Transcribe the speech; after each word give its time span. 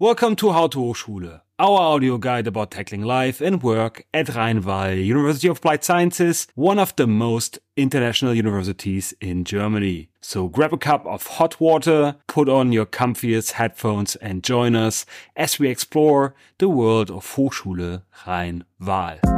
Welcome 0.00 0.34
to 0.36 0.50
How 0.50 0.66
to 0.66 0.78
Hochschule, 0.78 1.40
our 1.56 1.80
audio 1.80 2.18
guide 2.18 2.48
about 2.48 2.72
tackling 2.72 3.02
life 3.02 3.40
and 3.40 3.62
work 3.62 4.04
at 4.12 4.28
Rhein-Waal 4.34 4.94
University 4.94 5.46
of 5.46 5.58
Applied 5.58 5.84
Sciences, 5.84 6.48
one 6.56 6.80
of 6.80 6.96
the 6.96 7.06
most 7.06 7.60
international 7.76 8.34
universities 8.34 9.14
in 9.20 9.44
Germany. 9.44 10.08
So 10.20 10.48
grab 10.48 10.72
a 10.72 10.78
cup 10.78 11.06
of 11.06 11.24
hot 11.24 11.60
water, 11.60 12.16
put 12.26 12.48
on 12.48 12.72
your 12.72 12.86
comfiest 12.86 13.52
headphones 13.52 14.16
and 14.16 14.42
join 14.42 14.74
us 14.74 15.06
as 15.36 15.60
we 15.60 15.68
explore 15.68 16.34
the 16.58 16.68
world 16.68 17.08
of 17.08 17.24
Hochschule 17.36 18.02
Rhein-Waal. 18.26 19.33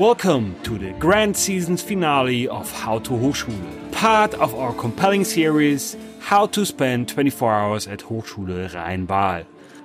Welcome 0.00 0.56
to 0.62 0.78
the 0.78 0.92
grand 0.92 1.36
season's 1.36 1.82
finale 1.82 2.48
of 2.48 2.72
How 2.72 3.00
to 3.00 3.10
Hochschule, 3.10 3.92
part 3.92 4.32
of 4.32 4.54
our 4.54 4.72
compelling 4.72 5.24
series 5.24 5.94
How 6.20 6.46
to 6.46 6.64
Spend 6.64 7.06
24 7.10 7.52
Hours 7.52 7.86
at 7.86 7.98
Hochschule 7.98 8.72
Rhein-Waal. 8.72 9.42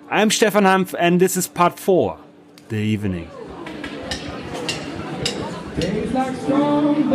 I'm 0.10 0.32
Stefan 0.32 0.64
Hampf 0.64 0.96
and 0.98 1.20
this 1.20 1.36
is 1.36 1.50
part 1.50 1.78
4, 1.78 2.18
The 2.70 2.78
Evening. 2.78 3.30
Days 5.78 6.14
like 6.14 6.50
on 6.50 7.12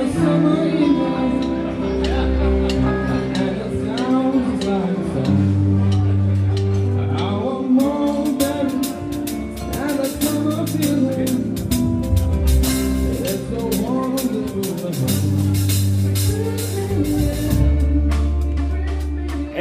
a 0.00 0.12
summer 0.12 0.66
evening. 0.66 1.51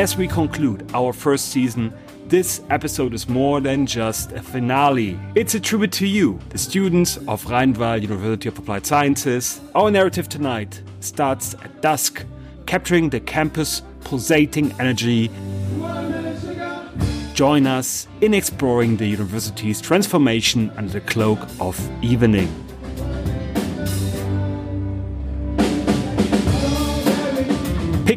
As 0.02 0.18
we 0.18 0.28
conclude 0.28 0.90
our 0.96 1.14
first 1.14 1.50
season, 1.50 1.94
this 2.26 2.62
episode 2.72 3.14
is 3.14 3.30
more 3.30 3.62
than 3.62 3.86
just 3.86 4.32
a 4.32 4.42
finale. 4.42 5.20
It's 5.36 5.54
a 5.54 5.60
tribute 5.60 5.92
to 5.92 6.08
you, 6.08 6.40
the 6.50 6.58
students 6.58 7.18
of 7.28 7.46
Rhein-Waal 7.46 8.02
University 8.02 8.50
of 8.50 8.58
Applied 8.58 8.84
Sciences. 8.88 9.62
Our 9.76 9.92
narrative 9.92 10.28
tonight 10.28 10.82
starts 11.02 11.54
at 11.54 11.84
dusk, 11.84 12.26
capturing 12.66 13.12
the 13.12 13.20
campus 13.20 13.84
pulsating 14.04 14.72
energy. 14.80 15.30
Join 17.36 17.68
us 17.68 18.08
in 18.22 18.34
exploring 18.34 18.98
the 18.98 19.06
university's 19.06 19.80
transformation 19.80 20.72
under 20.78 20.94
the 20.94 21.02
cloak 21.02 21.38
of 21.60 21.80
evening. 22.04 22.50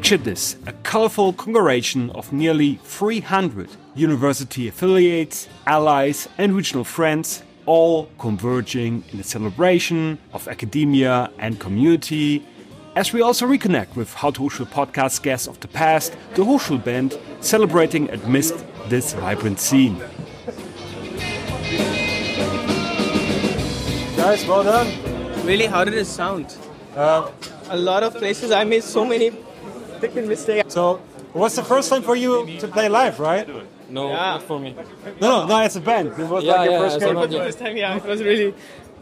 Picture 0.05 0.19
this 0.19 0.57
a 0.67 0.73
colorful 0.83 1.33
congregation 1.33 2.11
of 2.11 2.31
nearly 2.31 2.75
300 2.85 3.71
university 3.95 4.69
affiliates, 4.69 5.49
allies, 5.67 6.29
and 6.37 6.55
regional 6.55 6.85
friends, 6.85 7.43
all 7.65 8.11
converging 8.19 9.03
in 9.13 9.17
the 9.17 9.25
celebration 9.25 10.19
of 10.35 10.47
academia 10.47 11.31
and 11.39 11.59
community. 11.59 12.45
As 12.95 13.15
we 13.15 13.23
also 13.23 13.47
reconnect 13.47 13.97
with 13.97 14.13
How 14.13 14.31
to 14.33 14.43
Hochschule 14.43 14.67
podcast 14.67 15.23
guests 15.23 15.49
of 15.49 15.59
the 15.61 15.69
past, 15.69 16.15
the 16.35 16.45
Hochschul 16.45 16.85
Band, 16.85 17.19
celebrating 17.41 18.11
amidst 18.11 18.63
this 18.91 19.15
vibrant 19.15 19.59
scene. 19.59 19.97
Guys, 24.19 24.45
well 24.47 24.65
done. 24.65 25.47
Really, 25.47 25.65
how 25.65 25.83
did 25.83 25.95
it 25.95 26.05
sound? 26.05 26.55
Uh, 26.95 27.31
A 27.71 27.77
lot 27.79 28.03
of 28.03 28.13
places 28.15 28.51
I 28.51 28.65
made 28.65 28.85
so 28.85 29.07
many 29.07 29.31
freaking 30.01 30.27
mistakes. 30.29 30.73
so, 30.75 31.01
it 31.35 31.39
was 31.39 31.55
the 31.57 31.65
first 31.65 31.89
time 31.91 32.03
for 32.03 32.17
you 32.17 32.47
to 32.59 32.69
play 32.69 32.89
live, 32.89 33.19
right? 33.21 33.47
No, 33.91 34.09
Yeah. 34.09 34.15
not 34.17 34.43
for 34.43 34.59
me. 34.59 34.75
No, 35.21 35.29
no, 35.43 35.47
no, 35.47 35.61
it's 35.63 35.77
a 35.77 35.81
band. 35.81 36.09
It 36.19 36.29
was 36.29 36.43
Yeah, 36.45 36.53
like 36.53 36.65
your 36.71 36.73
yeah, 36.73 36.79
first 36.85 36.97
as 36.97 37.03
game. 37.05 37.15
band, 37.15 37.33
yeah. 37.33 37.45
First 37.45 37.59
time, 37.59 37.77
yeah, 37.77 37.97
it 37.97 38.05
was 38.05 38.23
really 38.23 38.55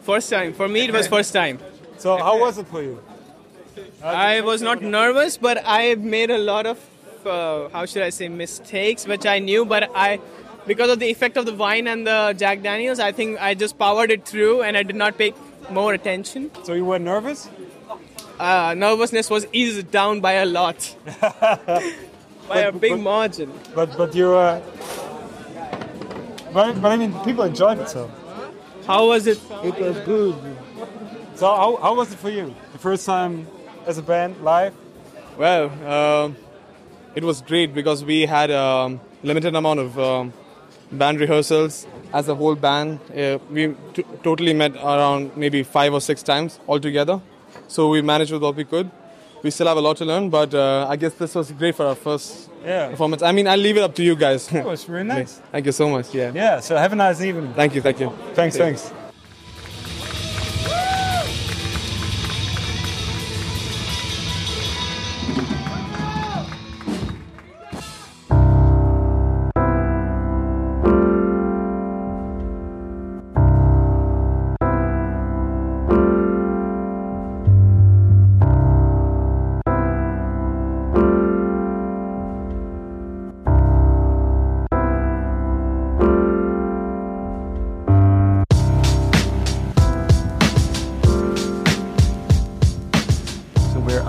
first 0.02 0.30
time. 0.30 0.52
For 0.52 0.68
me, 0.68 0.80
it 0.84 0.92
was 0.92 1.06
first 1.08 1.32
time. 1.32 1.58
So, 1.98 2.16
how 2.18 2.38
was 2.38 2.58
it 2.58 2.66
for 2.68 2.82
you? 2.82 2.98
I 4.02 4.40
was 4.40 4.60
not 4.62 4.82
nervous, 4.82 5.36
but 5.36 5.62
I 5.64 5.94
made 5.94 6.30
a 6.30 6.38
lot 6.38 6.66
of, 6.66 6.78
uh, 7.24 7.68
how 7.68 7.86
should 7.86 8.02
I 8.02 8.10
say, 8.10 8.28
mistakes, 8.28 9.06
which 9.06 9.24
I 9.26 9.38
knew, 9.38 9.64
but 9.64 9.90
I, 9.94 10.18
because 10.66 10.90
of 10.90 10.98
the 10.98 11.06
effect 11.10 11.36
of 11.36 11.46
the 11.46 11.54
wine 11.54 11.86
and 11.86 12.06
the 12.06 12.34
Jack 12.36 12.62
Daniels, 12.62 12.98
I 12.98 13.12
think 13.12 13.40
I 13.40 13.54
just 13.54 13.78
powered 13.78 14.10
it 14.10 14.26
through 14.26 14.62
and 14.62 14.76
I 14.76 14.82
did 14.82 14.96
not 14.96 15.16
pay 15.16 15.32
more 15.70 15.94
attention. 15.94 16.50
So, 16.64 16.72
you 16.72 16.84
were 16.84 16.98
nervous? 16.98 17.48
Uh, 18.42 18.74
nervousness 18.74 19.30
was 19.30 19.46
eased 19.52 19.88
down 19.92 20.20
by 20.20 20.32
a 20.32 20.44
lot, 20.44 20.96
by 22.48 22.58
a 22.58 22.72
big 22.72 22.90
but- 22.90 22.98
margin. 22.98 23.52
But, 23.72 23.96
but 23.96 24.12
you 24.16 24.34
uh, 24.34 24.60
but, 26.52 26.82
but 26.82 26.90
I 26.90 26.96
mean, 26.96 27.12
people 27.24 27.44
enjoyed 27.44 27.78
it, 27.78 27.88
so. 27.88 28.10
How 28.84 29.06
was 29.06 29.28
it? 29.28 29.38
It 29.62 29.78
was 29.78 29.96
good. 30.00 30.34
So, 31.36 31.46
how, 31.46 31.76
how 31.76 31.94
was 31.94 32.12
it 32.12 32.18
for 32.18 32.30
you? 32.30 32.52
The 32.72 32.78
first 32.78 33.06
time 33.06 33.46
as 33.86 33.98
a 33.98 34.02
band 34.02 34.42
live? 34.42 34.74
Well, 35.38 35.70
um, 35.88 36.36
it 37.14 37.22
was 37.22 37.42
great 37.42 37.72
because 37.72 38.04
we 38.04 38.22
had 38.26 38.50
a 38.50 38.58
um, 38.58 39.00
limited 39.22 39.54
amount 39.54 39.78
of 39.78 39.98
um, 40.00 40.32
band 40.90 41.20
rehearsals. 41.20 41.86
As 42.12 42.28
a 42.28 42.34
whole 42.34 42.56
band, 42.56 42.98
uh, 43.16 43.38
we 43.50 43.76
t- 43.94 44.04
totally 44.24 44.52
met 44.52 44.74
around 44.74 45.36
maybe 45.36 45.62
five 45.62 45.92
or 45.94 46.00
six 46.00 46.24
times 46.24 46.58
altogether. 46.66 47.20
So 47.68 47.88
we 47.88 48.02
managed 48.02 48.32
with 48.32 48.42
what 48.42 48.54
we 48.56 48.64
could. 48.64 48.90
We 49.42 49.50
still 49.50 49.66
have 49.66 49.76
a 49.76 49.80
lot 49.80 49.96
to 49.96 50.04
learn, 50.04 50.30
but 50.30 50.54
uh, 50.54 50.86
I 50.88 50.94
guess 50.96 51.14
this 51.14 51.34
was 51.34 51.50
great 51.50 51.74
for 51.74 51.86
our 51.86 51.96
first 51.96 52.48
Yeah. 52.64 52.90
performance. 52.90 53.22
I 53.22 53.32
mean, 53.32 53.48
I'll 53.48 53.58
leave 53.58 53.76
it 53.76 53.82
up 53.82 53.94
to 53.96 54.02
you 54.02 54.14
guys. 54.14 54.52
It 54.52 54.64
was 54.64 54.88
really 54.88 55.04
nice. 55.16 55.40
thank 55.50 55.66
you 55.66 55.72
so 55.72 55.88
much. 55.88 56.14
Yeah. 56.14 56.30
Yeah, 56.34 56.60
so 56.60 56.76
have 56.76 56.92
a 56.92 56.96
nice 56.96 57.20
evening. 57.20 57.52
Thank 57.54 57.74
you. 57.74 57.82
Thank 57.82 57.98
you. 57.98 58.12
Thanks, 58.34 58.56
thanks. 58.56 58.82
So 58.82 58.94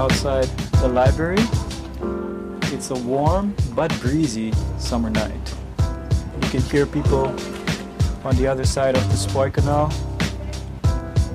outside 0.03 0.49
the 0.81 0.87
library. 0.89 1.39
It's 2.75 2.91
a 2.91 2.95
warm 2.95 3.55
but 3.73 3.89
breezy 4.01 4.51
summer 4.77 5.09
night. 5.09 5.55
You 6.41 6.49
can 6.49 6.61
hear 6.61 6.85
people 6.85 7.27
on 8.25 8.35
the 8.35 8.45
other 8.45 8.65
side 8.65 8.97
of 8.97 9.09
the 9.09 9.15
Spoy 9.15 9.49
Canal 9.49 9.87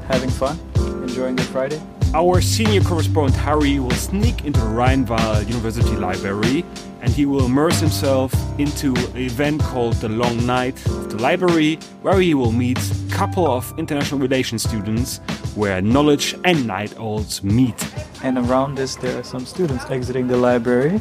having 0.06 0.28
fun, 0.28 0.58
enjoying 1.02 1.36
their 1.36 1.46
Friday. 1.46 1.80
Our 2.12 2.42
senior 2.42 2.82
correspondent 2.82 3.36
Harry 3.36 3.78
will 3.78 4.00
sneak 4.08 4.44
into 4.44 4.60
the 4.60 4.66
Rhein-Waal 4.66 5.44
University 5.44 5.96
Library 5.96 6.62
and 7.00 7.10
he 7.10 7.24
will 7.24 7.46
immerse 7.46 7.80
himself 7.80 8.34
into 8.58 8.94
an 8.94 9.16
event 9.16 9.62
called 9.62 9.94
the 9.94 10.10
Long 10.10 10.44
Night 10.44 10.76
of 10.88 11.08
the 11.10 11.16
Library, 11.16 11.76
where 12.02 12.20
he 12.20 12.34
will 12.34 12.52
meet 12.52 12.78
a 12.78 13.14
couple 13.14 13.46
of 13.46 13.72
international 13.78 14.20
relations 14.20 14.62
students 14.62 15.20
where 15.54 15.80
knowledge 15.80 16.34
and 16.44 16.66
night 16.66 16.94
owls 16.98 17.42
meet. 17.42 17.78
And 18.22 18.38
around 18.38 18.76
this, 18.76 18.96
there 18.96 19.18
are 19.18 19.22
some 19.22 19.46
students 19.46 19.84
exiting 19.90 20.26
the 20.26 20.36
library. 20.36 21.00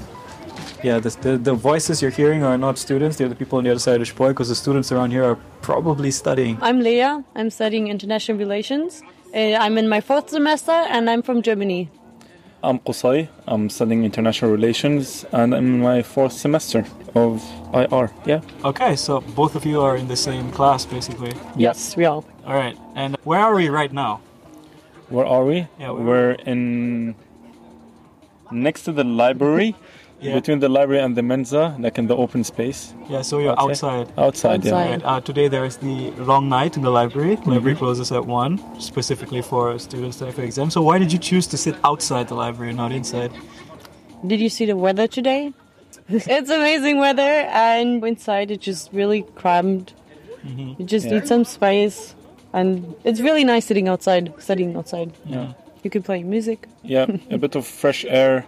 Yeah, 0.84 1.00
the, 1.00 1.10
the, 1.22 1.38
the 1.38 1.54
voices 1.54 2.02
you're 2.02 2.12
hearing 2.12 2.44
are 2.44 2.58
not 2.58 2.78
students, 2.78 3.18
they're 3.18 3.30
the 3.30 3.36
people 3.36 3.58
on 3.58 3.64
the 3.64 3.72
other 3.72 3.80
side 3.80 4.00
of 4.00 4.08
Spoy, 4.08 4.30
because 4.30 4.50
the 4.50 4.56
students 4.56 4.92
around 4.92 5.12
here 5.12 5.24
are 5.24 5.38
probably 5.62 6.12
studying. 6.12 6.58
I'm 6.62 6.80
Leah. 6.82 7.24
I'm 7.36 7.50
studying 7.50 7.88
international 7.88 8.38
relations. 8.38 9.02
Uh, 9.34 9.56
I'm 9.56 9.78
in 9.78 9.90
my 9.90 10.02
fourth 10.02 10.30
semester 10.30 10.72
and 10.72 11.10
I'm 11.10 11.24
from 11.24 11.42
Germany. 11.42 11.90
I'm 12.64 12.80
Qusai. 12.80 13.28
I'm 13.48 13.70
studying 13.70 14.04
international 14.04 14.52
relations 14.52 15.26
and 15.32 15.56
I'm 15.56 15.66
in 15.66 15.80
my 15.80 16.04
fourth 16.04 16.34
semester 16.34 16.86
of 17.16 17.44
IR. 17.74 18.12
Yeah. 18.26 18.42
Okay, 18.64 18.96
so 18.96 19.22
both 19.22 19.56
of 19.56 19.66
you 19.66 19.82
are 19.82 19.98
in 19.98 20.08
the 20.08 20.16
same 20.16 20.52
class, 20.52 20.86
basically. 20.86 21.34
Yes, 21.56 21.96
we 21.98 22.06
are. 22.06 22.24
All 22.46 22.56
right, 22.56 22.78
and 22.96 23.16
where 23.24 23.40
are 23.40 23.56
we 23.56 23.70
right 23.70 23.92
now? 23.92 24.22
Where 25.10 25.26
are 25.26 25.46
we? 25.46 25.68
Yeah, 25.80 25.92
where- 25.92 26.04
We're 26.04 26.32
in 26.46 27.16
next 28.52 28.84
to 28.84 28.92
the 28.92 29.04
library. 29.04 29.76
Yeah. 30.20 30.34
between 30.34 30.62
the 30.62 30.68
library 30.68 31.04
and 31.04 31.16
the 31.16 31.22
mensa, 31.22 31.76
like 31.78 32.00
in 32.00 32.08
the 32.08 32.16
open 32.18 32.44
space. 32.44 32.92
Yeah, 33.08 33.22
so 33.22 33.38
you're 33.38 33.52
I'd 33.52 33.60
outside. 33.70 34.12
Outside, 34.18 34.66
yeah. 34.66 34.72
Outside. 34.74 34.90
And 34.94 35.04
uh, 35.04 35.22
today 35.22 35.48
there 35.48 35.64
is 35.64 35.78
the 35.78 36.10
long 36.18 36.50
night 36.50 36.76
in 36.76 36.82
the 36.82 36.90
library. 36.90 37.36
Mm-hmm. 37.36 37.52
Library 37.52 37.76
closes 37.78 38.12
at 38.12 38.26
one, 38.26 38.58
specifically 38.82 39.44
for 39.44 39.78
students 39.78 40.16
studying 40.18 40.36
for 40.36 40.42
exams. 40.42 40.74
So 40.74 40.82
why 40.82 40.98
did 40.98 41.14
you 41.14 41.20
choose 41.20 41.46
to 41.54 41.56
sit 41.58 41.76
outside 41.84 42.30
the 42.30 42.34
library, 42.34 42.74
not 42.74 42.92
inside? 42.92 43.32
Did 44.26 44.40
you 44.40 44.50
see 44.50 44.66
the 44.66 44.76
weather 44.76 45.06
today? 45.08 45.54
it's 46.10 46.50
amazing 46.50 46.98
weather, 46.98 47.22
and 47.22 48.04
inside 48.04 48.50
it's 48.50 48.66
just 48.66 48.92
really 48.94 49.22
cramped. 49.36 49.94
You 50.44 50.84
just 50.84 51.06
Yeah. 51.06 51.12
need 51.20 51.28
some 51.28 51.46
space, 51.46 52.16
and 52.54 52.96
it's 53.04 53.20
really 53.22 53.44
nice 53.44 53.66
sitting 53.66 53.88
outside, 53.88 54.34
studying 54.40 54.76
outside. 54.76 55.14
Yeah. 55.26 55.54
You 55.84 55.90
can 55.90 56.04
play 56.04 56.24
music. 56.24 56.68
Yeah, 56.84 57.06
a 57.30 57.38
bit 57.38 57.56
of 57.56 57.66
fresh 57.66 58.06
air, 58.06 58.46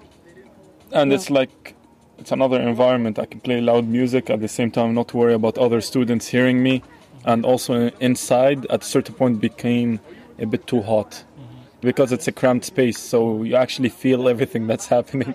and 0.92 1.12
Yeah. 1.12 1.16
it's 1.16 1.30
like 1.30 1.76
it's 2.18 2.32
another 2.32 2.60
environment. 2.62 3.18
I 3.18 3.26
can 3.26 3.40
play 3.40 3.62
loud 3.62 3.88
music 3.88 4.30
at 4.30 4.42
the 4.42 4.48
same 4.48 4.72
time, 4.72 4.94
not 4.94 5.14
worry 5.14 5.34
about 5.34 5.58
other 5.58 5.80
students 5.82 6.28
hearing 6.28 6.62
me, 6.62 6.84
and 7.26 7.46
also 7.46 7.92
inside 8.00 8.66
at 8.70 8.82
a 8.82 8.86
certain 8.86 9.16
point 9.16 9.40
became 9.40 10.00
a 10.40 10.46
bit 10.46 10.68
too 10.68 10.82
hot 10.82 11.12
mm-hmm. 11.12 11.56
because 11.82 12.12
it's 12.12 12.28
a 12.28 12.32
cramped 12.32 12.66
space. 12.66 13.00
So 13.00 13.44
you 13.44 13.56
actually 13.56 13.90
feel 13.90 14.28
everything 14.28 14.68
that's 14.68 14.88
happening. 14.96 15.34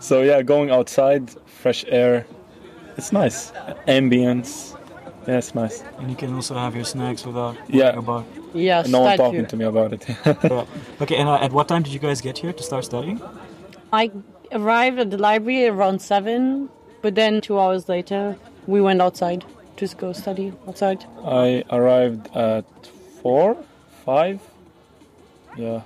so 0.00 0.22
yeah, 0.22 0.42
going 0.42 0.70
outside, 0.70 1.30
fresh 1.46 1.84
air, 1.88 2.26
it's 2.96 3.12
nice. 3.12 3.52
Ambience, 3.86 4.73
yeah, 5.26 5.38
it's 5.38 5.54
nice. 5.54 5.82
And 5.98 6.10
you 6.10 6.16
can 6.16 6.34
also 6.34 6.54
have 6.54 6.74
your 6.74 6.84
snacks 6.84 7.24
without 7.26 7.56
Yeah. 7.68 7.84
worrying 7.84 7.98
about. 7.98 8.24
Yes, 8.54 8.88
no 8.88 9.00
one 9.00 9.16
talking 9.16 9.40
too. 9.42 9.46
to 9.48 9.56
me 9.56 9.64
about 9.64 9.92
it. 9.92 10.06
Yeah. 10.26 10.64
Okay, 11.00 11.16
and 11.16 11.28
uh, 11.28 11.36
at 11.46 11.52
what 11.52 11.68
time 11.68 11.82
did 11.82 11.92
you 11.92 11.98
guys 11.98 12.20
get 12.20 12.38
here 12.38 12.52
to 12.52 12.62
start 12.62 12.84
studying? 12.84 13.20
I 13.92 14.10
arrived 14.52 14.98
at 14.98 15.10
the 15.10 15.18
library 15.18 15.66
around 15.66 16.00
seven, 16.00 16.68
but 17.02 17.14
then 17.14 17.40
two 17.40 17.58
hours 17.58 17.88
later 17.88 18.36
we 18.66 18.80
went 18.80 19.00
outside 19.02 19.44
to 19.76 19.86
go 19.96 20.12
study 20.12 20.52
outside. 20.68 21.04
I 21.24 21.64
arrived 21.70 22.28
at 22.36 22.64
four, 23.22 23.56
five. 24.04 24.40
Yeah, 25.56 25.82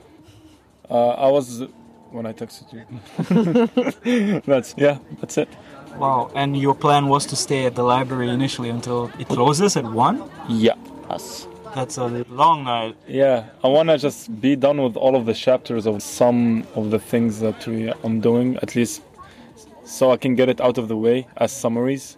uh, 0.90 1.10
I 1.10 1.30
was 1.30 1.64
when 2.10 2.26
I 2.26 2.32
texted 2.32 2.72
you. 2.72 4.40
that's 4.46 4.74
yeah, 4.76 4.98
that's 5.20 5.38
it. 5.38 5.48
Wow, 5.98 6.30
and 6.34 6.56
your 6.56 6.74
plan 6.74 7.08
was 7.08 7.26
to 7.26 7.36
stay 7.36 7.66
at 7.66 7.74
the 7.74 7.82
library 7.82 8.28
initially 8.28 8.68
until 8.70 9.10
it 9.18 9.28
closes 9.28 9.76
at 9.76 9.84
one? 9.84 10.22
Yeah, 10.48 10.74
Us. 11.10 11.46
That's 11.74 11.98
a 11.98 12.06
long 12.30 12.64
night. 12.64 12.96
yeah. 13.06 13.44
I 13.62 13.68
wanna 13.68 13.98
just 13.98 14.40
be 14.40 14.56
done 14.56 14.82
with 14.82 14.96
all 14.96 15.14
of 15.16 15.26
the 15.26 15.34
chapters 15.34 15.86
of 15.86 16.02
some 16.02 16.66
of 16.74 16.90
the 16.90 16.98
things 16.98 17.40
that 17.40 17.66
we, 17.66 17.92
I'm 18.04 18.20
doing, 18.20 18.56
at 18.62 18.74
least, 18.74 19.02
so 19.84 20.10
I 20.10 20.16
can 20.16 20.34
get 20.34 20.48
it 20.48 20.60
out 20.60 20.78
of 20.78 20.88
the 20.88 20.96
way 20.96 21.26
as 21.36 21.52
summaries, 21.52 22.16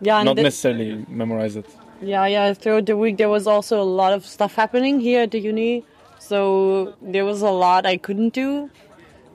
Yeah, 0.00 0.22
not 0.22 0.36
necessarily 0.36 1.04
memorize 1.08 1.56
it. 1.56 1.66
Yeah, 2.02 2.26
yeah. 2.26 2.52
Throughout 2.52 2.84
the 2.86 2.96
week, 2.96 3.16
there 3.16 3.30
was 3.30 3.46
also 3.46 3.80
a 3.80 3.88
lot 4.02 4.12
of 4.12 4.24
stuff 4.26 4.54
happening 4.54 5.00
here 5.00 5.22
at 5.22 5.30
the 5.30 5.40
uni, 5.40 5.84
so 6.18 6.94
there 7.00 7.24
was 7.24 7.40
a 7.42 7.50
lot 7.50 7.86
I 7.86 7.96
couldn't 7.96 8.34
do. 8.34 8.70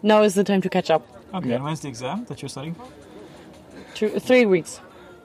Now 0.03 0.21
is 0.23 0.35
the 0.35 0.43
time 0.43 0.61
to 0.61 0.69
catch 0.69 0.89
up. 0.91 1.01
Okay, 1.33 1.49
Yeah. 1.49 1.55
and 1.55 1.63
when's 1.63 1.79
the 1.81 1.87
exam 1.89 2.25
that 2.29 2.41
you're 2.41 2.49
studying? 2.49 2.75
Two, 3.95 4.09
three 4.19 4.45
weeks. 4.45 4.79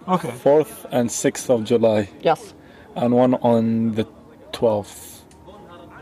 Okay. 0.09 0.31
Fourth 0.31 0.87
and 0.91 1.11
sixth 1.11 1.51
of 1.51 1.65
July, 1.65 2.09
Yes. 2.21 2.55
and 2.95 3.13
one 3.15 3.35
on 3.35 3.93
the 3.95 4.07
twelfth. 4.53 5.25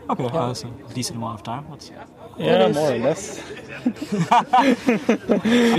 Okay, 0.09 0.25
uh, 0.25 0.47
that's 0.47 0.63
a 0.63 0.67
decent 0.93 1.17
amount 1.17 1.39
of 1.39 1.43
time. 1.43 1.65
Let's, 1.71 1.91
Yeah, 2.37 2.67
more 2.71 2.91
or 2.93 2.97
less. 2.99 3.41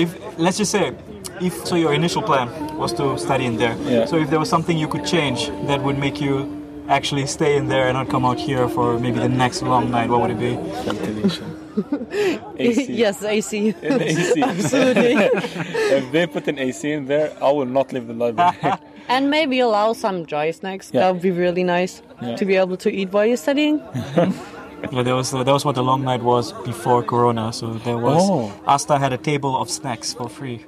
if, 0.03 0.38
let's 0.38 0.59
just 0.59 0.73
say, 0.73 0.93
if 1.41 1.65
so, 1.67 1.77
your 1.77 1.93
initial 1.94 2.23
plan 2.23 2.49
was 2.77 2.93
to 2.94 3.17
study 3.19 3.44
in 3.47 3.56
there. 3.56 3.77
Yeah. 3.82 4.06
So 4.06 4.17
if 4.17 4.31
there 4.31 4.39
was 4.41 4.49
something 4.49 4.77
you 4.77 4.89
could 4.89 5.05
change 5.06 5.49
that 5.69 5.81
would 5.82 5.99
make 5.99 6.21
you 6.21 6.85
actually 6.89 7.27
stay 7.27 7.56
in 7.56 7.69
there 7.69 7.87
and 7.89 7.94
not 7.94 8.09
come 8.09 8.25
out 8.25 8.39
here 8.41 8.69
for 8.69 8.99
maybe 8.99 9.19
the 9.21 9.29
next 9.29 9.62
long 9.62 9.91
night, 9.93 10.09
what 10.09 10.21
would 10.23 10.31
it 10.32 10.39
be? 10.41 10.56
Ventilation. 10.82 11.56
AC. 12.58 12.93
yes, 12.93 13.23
AC. 13.23 13.75
An 13.82 14.02
AC. 14.02 14.43
Absolutely. 14.52 15.12
if 15.99 16.12
they 16.12 16.26
put 16.26 16.49
an 16.49 16.58
AC 16.58 16.90
in 16.93 17.06
there, 17.06 17.32
I 17.43 17.50
will 17.50 17.67
not 17.67 17.93
leave 17.93 18.06
the 18.06 18.14
library. 18.14 18.56
and 19.08 19.31
maybe 19.31 19.61
allow 19.61 19.93
some 19.93 20.25
dry 20.25 20.50
snacks. 20.50 20.90
Yeah. 20.93 21.00
That 21.00 21.12
would 21.14 21.23
be 21.23 21.31
really 21.31 21.64
nice 21.64 22.02
Yeah. 22.23 22.37
to 22.37 22.44
be 22.44 22.56
able 22.56 22.76
to 22.78 22.90
eat 22.90 23.12
while 23.12 23.26
you're 23.26 23.37
studying. 23.37 23.81
Yeah, 24.93 25.02
that 25.02 25.14
was 25.14 25.34
uh, 25.34 25.43
that 25.43 25.52
was 25.52 25.64
what 25.64 25.75
the 25.75 25.82
long 25.82 26.05
night 26.05 26.23
was 26.23 26.52
before 26.64 27.02
Corona. 27.02 27.52
So 27.52 27.75
there 27.84 27.99
was 27.99 28.23
Oh. 28.31 28.52
Asta 28.67 28.99
had 28.99 29.12
a 29.12 29.19
table 29.19 29.56
of 29.61 29.69
snacks 29.70 30.14
for 30.14 30.28
free. 30.28 30.64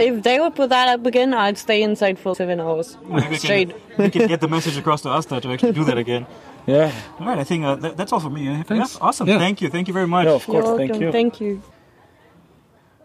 If 0.00 0.22
they 0.24 0.40
would 0.40 0.54
put 0.56 0.70
that 0.70 0.88
up 0.88 1.06
again, 1.06 1.32
I'd 1.32 1.56
stay 1.58 1.82
inside 1.82 2.18
for 2.18 2.34
seven 2.34 2.58
hours 2.60 2.96
Maybe 3.08 3.28
we 3.28 3.36
straight. 3.36 3.68
can, 3.70 4.04
we 4.04 4.10
can 4.10 4.26
get 4.26 4.40
the 4.40 4.48
message 4.56 4.76
across 4.76 5.02
to 5.02 5.08
Asta 5.10 5.40
to 5.40 5.52
actually 5.52 5.72
do 5.72 5.84
that 5.84 5.96
again. 5.98 6.26
yeah. 6.66 6.90
All 7.20 7.26
right, 7.26 7.38
I 7.38 7.44
think 7.44 7.64
uh, 7.64 7.76
that, 7.76 7.96
that's 7.96 8.12
all 8.12 8.20
for 8.20 8.30
me. 8.30 8.46
Yeah, 8.46 8.62
Thanks. 8.64 8.98
awesome. 9.00 9.28
Yeah. 9.28 9.38
Thank 9.38 9.60
you. 9.62 9.68
Thank 9.70 9.86
you 9.88 9.94
very 9.94 10.08
much. 10.08 10.26
Yeah, 10.26 10.32
of 10.32 10.48
You're 10.48 10.62
course. 10.62 10.76
Thank 10.78 11.00
you. 11.00 11.12
Thank 11.12 11.40
you. 11.40 11.62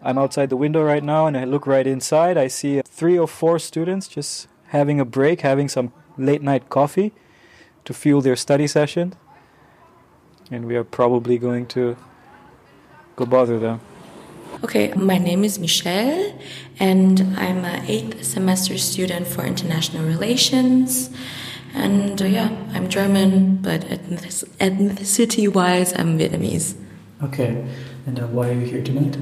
I'm 0.02 0.18
outside 0.18 0.48
the 0.50 0.56
window 0.56 0.82
right 0.82 1.04
now 1.04 1.26
and 1.26 1.36
I 1.36 1.44
look 1.44 1.66
right 1.66 1.86
inside. 1.86 2.36
I 2.38 2.48
see 2.48 2.80
three 2.84 3.18
or 3.18 3.28
four 3.28 3.58
students 3.58 4.08
just 4.08 4.48
having 4.68 4.98
a 4.98 5.04
break, 5.04 5.42
having 5.42 5.68
some 5.68 5.92
late 6.16 6.42
night 6.42 6.68
coffee 6.68 7.12
to 7.84 7.92
fuel 7.94 8.20
their 8.22 8.36
study 8.36 8.66
session. 8.66 9.12
And 10.50 10.66
we 10.66 10.76
are 10.76 10.84
probably 10.84 11.38
going 11.38 11.66
to 11.68 11.96
go 13.16 13.24
bother 13.24 13.58
them. 13.58 13.80
Okay, 14.64 14.92
my 14.94 15.16
name 15.16 15.44
is 15.44 15.58
Michelle, 15.58 16.34
and 16.78 17.20
I'm 17.36 17.64
an 17.64 17.86
eighth 17.86 18.24
semester 18.24 18.76
student 18.76 19.26
for 19.26 19.44
international 19.44 20.04
relations. 20.04 21.08
And 21.72 22.20
uh, 22.20 22.24
yeah, 22.26 22.50
I'm 22.74 22.88
German, 22.88 23.56
but 23.62 23.82
ethnicity 23.82 25.48
wise, 25.48 25.92
I'm 25.96 26.18
Vietnamese. 26.18 26.74
Okay, 27.22 27.64
and 28.06 28.18
uh, 28.18 28.26
why 28.26 28.50
are 28.50 28.52
you 28.52 28.66
here 28.66 28.82
tonight? 28.82 29.16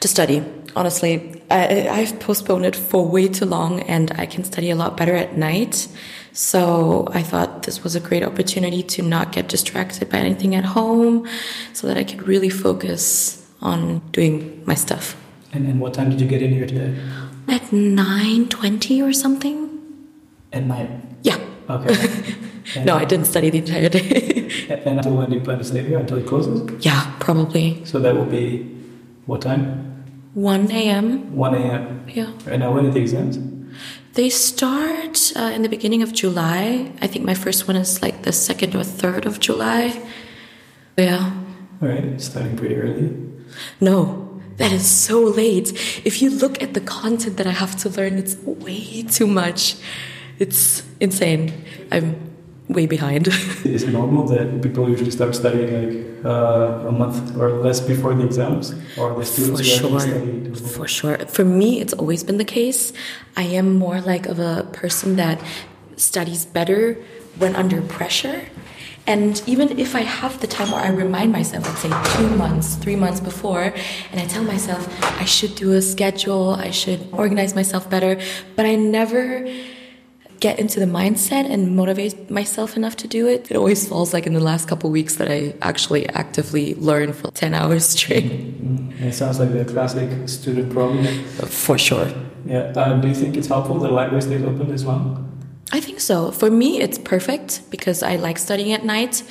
To 0.00 0.08
study. 0.08 0.44
Honestly, 0.78 1.42
I, 1.50 1.88
I've 1.88 2.20
postponed 2.20 2.64
it 2.64 2.76
for 2.76 3.04
way 3.04 3.26
too 3.26 3.46
long, 3.46 3.80
and 3.80 4.12
I 4.12 4.26
can 4.26 4.44
study 4.44 4.70
a 4.70 4.76
lot 4.76 4.96
better 4.96 5.16
at 5.16 5.36
night. 5.36 5.88
So 6.32 7.08
I 7.12 7.22
thought 7.24 7.64
this 7.64 7.82
was 7.82 7.96
a 7.96 8.00
great 8.00 8.22
opportunity 8.22 8.84
to 8.94 9.02
not 9.02 9.32
get 9.32 9.48
distracted 9.48 10.08
by 10.08 10.18
anything 10.18 10.54
at 10.54 10.64
home, 10.64 11.26
so 11.72 11.88
that 11.88 11.96
I 11.96 12.04
could 12.04 12.28
really 12.28 12.48
focus 12.48 13.44
on 13.60 13.98
doing 14.12 14.62
my 14.66 14.74
stuff. 14.74 15.16
And, 15.52 15.66
and 15.66 15.80
what 15.80 15.94
time 15.94 16.10
did 16.10 16.20
you 16.20 16.28
get 16.28 16.42
in 16.42 16.52
here 16.52 16.66
today? 16.66 16.96
At 17.48 17.62
9.20 17.72 19.02
or 19.04 19.12
something? 19.12 19.56
At 20.52 20.62
night. 20.62 20.90
Yeah. 21.22 21.38
Okay. 21.68 22.34
No, 22.84 22.96
I 22.96 23.06
didn't 23.06 23.24
study 23.24 23.48
the 23.48 23.58
entire 23.58 23.88
day. 23.88 24.34
And 24.68 24.98
until 24.98 25.16
when 25.16 25.30
do 25.30 25.36
you 25.36 25.40
plan 25.40 25.56
to 25.56 25.64
stay 25.64 25.82
here? 25.82 25.98
Until 25.98 26.18
it 26.18 26.26
closes? 26.26 26.84
yeah, 26.84 27.16
probably. 27.18 27.82
So 27.86 27.98
that 27.98 28.14
will 28.14 28.26
be 28.26 28.64
what 29.24 29.40
time? 29.40 29.87
1 30.38 30.70
a.m. 30.70 31.36
1 31.36 31.54
a.m. 31.54 32.04
Yeah. 32.08 32.30
And 32.46 32.60
now 32.60 32.72
when 32.72 32.86
are 32.86 32.92
the 32.92 33.00
exams? 33.00 33.38
They 34.12 34.30
start 34.30 35.32
uh, 35.34 35.50
in 35.54 35.62
the 35.62 35.68
beginning 35.68 36.02
of 36.02 36.12
July. 36.12 36.92
I 37.02 37.08
think 37.08 37.24
my 37.24 37.34
first 37.34 37.66
one 37.66 37.76
is 37.76 38.02
like 38.02 38.22
the 38.22 38.30
2nd 38.30 38.74
or 38.74 38.84
3rd 38.84 39.26
of 39.26 39.40
July. 39.40 40.00
Yeah. 40.96 41.32
All 41.82 41.88
right, 41.88 42.20
starting 42.20 42.56
pretty 42.56 42.76
early. 42.76 43.16
No, 43.80 44.40
that 44.58 44.70
is 44.70 44.88
so 44.88 45.20
late. 45.22 45.72
If 46.04 46.22
you 46.22 46.30
look 46.30 46.62
at 46.62 46.74
the 46.74 46.80
content 46.80 47.36
that 47.36 47.46
I 47.48 47.52
have 47.52 47.76
to 47.78 47.88
learn, 47.88 48.16
it's 48.16 48.36
way 48.36 49.02
too 49.02 49.26
much. 49.26 49.76
It's 50.38 50.84
insane. 51.00 51.64
I'm 51.90 52.27
way 52.68 52.86
behind. 52.86 53.28
Is 53.64 53.82
it 53.82 53.90
normal 53.90 54.26
that 54.28 54.62
people 54.62 54.88
usually 54.88 55.10
start 55.10 55.34
studying 55.34 55.70
like 55.78 56.24
uh, 56.24 56.88
a 56.88 56.92
month 56.92 57.36
or 57.36 57.50
less 57.50 57.80
before 57.80 58.14
the 58.14 58.24
exams, 58.24 58.74
or 58.98 59.14
the 59.14 59.24
students 59.24 59.60
For 59.60 59.66
sure. 59.66 60.00
study? 60.00 60.54
For 60.54 60.88
sure. 60.88 61.18
For 61.26 61.44
me, 61.44 61.80
it's 61.80 61.92
always 61.94 62.22
been 62.24 62.38
the 62.38 62.44
case. 62.44 62.92
I 63.36 63.42
am 63.42 63.74
more 63.74 64.00
like 64.00 64.26
of 64.26 64.38
a 64.38 64.68
person 64.72 65.16
that 65.16 65.40
studies 65.96 66.44
better 66.44 66.94
when 67.38 67.56
under 67.56 67.80
pressure. 67.82 68.42
And 69.06 69.42
even 69.46 69.78
if 69.78 69.96
I 69.96 70.02
have 70.02 70.38
the 70.40 70.46
time 70.46 70.70
where 70.70 70.82
I 70.82 70.90
remind 70.90 71.32
myself, 71.32 71.64
let's 71.66 71.80
say 71.80 71.88
two 72.18 72.28
months, 72.36 72.74
three 72.74 72.96
months 72.96 73.20
before, 73.20 73.72
and 74.12 74.20
I 74.20 74.26
tell 74.26 74.44
myself 74.44 74.86
I 75.18 75.24
should 75.24 75.54
do 75.54 75.72
a 75.72 75.80
schedule, 75.80 76.50
I 76.50 76.70
should 76.70 77.08
organize 77.12 77.54
myself 77.54 77.88
better, 77.88 78.20
but 78.54 78.66
I 78.66 78.74
never 78.74 79.48
get 80.40 80.58
into 80.58 80.78
the 80.80 80.86
mindset 80.86 81.50
and 81.50 81.74
motivate 81.74 82.30
myself 82.30 82.76
enough 82.76 82.96
to 82.96 83.08
do 83.08 83.26
it. 83.26 83.50
It 83.50 83.56
always 83.56 83.88
falls 83.88 84.12
like 84.12 84.26
in 84.26 84.34
the 84.34 84.40
last 84.40 84.68
couple 84.68 84.90
weeks 84.90 85.16
that 85.16 85.28
I 85.30 85.54
actually 85.62 86.08
actively 86.10 86.74
learn 86.74 87.12
for 87.12 87.30
10 87.30 87.54
hours 87.54 87.84
straight. 87.86 88.24
Mm, 88.24 89.00
It 89.00 89.14
sounds 89.14 89.38
like 89.40 89.52
the 89.52 89.64
classic 89.64 90.28
student 90.28 90.72
problem. 90.72 91.04
For 91.46 91.78
sure. 91.78 92.08
Yeah. 92.46 92.72
Uh, 92.76 93.00
do 93.00 93.08
you 93.08 93.14
think 93.14 93.36
it's 93.36 93.48
helpful 93.48 93.78
that 93.78 93.88
the 93.88 93.94
library 93.94 94.22
stays 94.22 94.42
open 94.42 94.70
as 94.70 94.84
well? 94.84 95.24
I 95.72 95.80
think 95.80 96.00
so. 96.00 96.30
For 96.30 96.50
me, 96.50 96.80
it's 96.80 96.98
perfect 96.98 97.70
because 97.70 98.02
I 98.02 98.16
like 98.16 98.38
studying 98.38 98.72
at 98.72 98.84
night. 98.84 99.22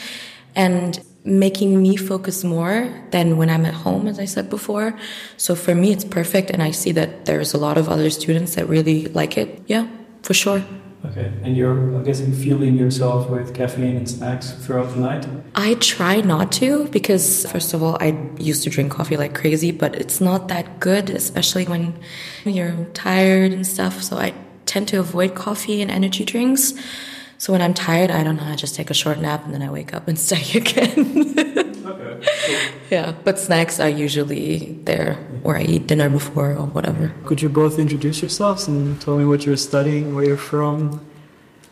And 0.56 1.00
making 1.28 1.82
me 1.82 1.98
focus 1.98 2.44
more 2.44 2.90
than 3.12 3.38
when 3.38 3.50
I'm 3.50 3.66
at 3.66 3.74
home, 3.74 4.08
as 4.08 4.18
I 4.18 4.26
said 4.26 4.50
before. 4.50 4.98
So 5.36 5.56
for 5.56 5.76
me, 5.76 5.92
it's 5.92 6.06
perfect, 6.06 6.50
and 6.50 6.64
I 6.64 6.72
see 6.72 6.94
that 6.94 7.26
there's 7.26 7.54
a 7.54 7.58
lot 7.58 7.78
of 7.78 7.90
other 7.90 8.10
students 8.10 8.56
that 8.56 8.68
really 8.70 9.08
like 9.08 9.38
it. 9.38 9.62
Yeah, 9.68 9.88
for 10.24 10.34
sure. 10.34 10.64
Okay, 11.06 11.32
and 11.44 11.56
you're, 11.56 11.72
I'm 11.72 12.04
guessing, 12.04 12.34
fueling 12.34 12.76
yourself 12.76 13.30
with 13.30 13.54
caffeine 13.54 13.96
and 13.96 14.10
snacks 14.10 14.52
throughout 14.52 14.94
the 14.94 15.00
night? 15.00 15.28
I 15.56 15.76
try 15.76 16.22
not 16.22 16.52
to 16.54 16.88
because, 16.90 17.46
first 17.52 17.74
of 17.74 17.84
all, 17.84 17.98
I 18.02 18.18
used 18.38 18.64
to 18.64 18.70
drink 18.70 18.92
coffee 18.92 19.16
like 19.16 19.36
crazy, 19.36 19.72
but 19.72 19.96
it's 19.96 20.20
not 20.20 20.48
that 20.48 20.80
good, 20.80 21.10
especially 21.12 21.66
when 21.66 21.98
you're 22.46 22.86
tired 22.94 23.54
and 23.54 23.66
stuff. 23.66 24.02
So 24.02 24.18
I 24.18 24.34
tend 24.66 24.88
to 24.90 25.00
avoid 25.00 25.36
coffee 25.36 25.82
and 25.82 25.92
energy 25.92 26.26
drinks. 26.26 26.74
So 27.40 27.54
when 27.54 27.62
I'm 27.62 27.74
tired, 27.74 28.10
I 28.10 28.24
don't 28.24 28.38
know, 28.38 28.44
I 28.44 28.56
just 28.56 28.76
take 28.76 28.90
a 28.90 28.96
short 28.96 29.20
nap 29.20 29.46
and 29.46 29.54
then 29.54 29.62
I 29.62 29.70
wake 29.70 29.94
up 29.94 30.08
and 30.08 30.18
study 30.28 30.58
again. 30.58 31.36
Okay. 31.88 32.72
yeah, 32.90 33.14
but 33.24 33.40
snacks 33.40 33.80
are 33.80 33.90
usually 33.90 34.74
there 34.84 35.16
where 35.44 35.58
I 35.58 35.62
eat 35.62 35.88
dinner 35.88 36.10
before 36.10 36.52
or 36.52 36.66
whatever. 36.66 37.14
Could 37.26 37.42
you 37.42 37.50
both 37.50 37.80
introduce 37.80 38.22
yourselves 38.22 38.68
and 38.68 39.00
tell 39.00 39.18
me 39.18 39.26
what 39.26 39.46
you're 39.46 39.56
studying, 39.58 40.16
where 40.16 40.26
you're 40.26 40.38
from? 40.38 41.06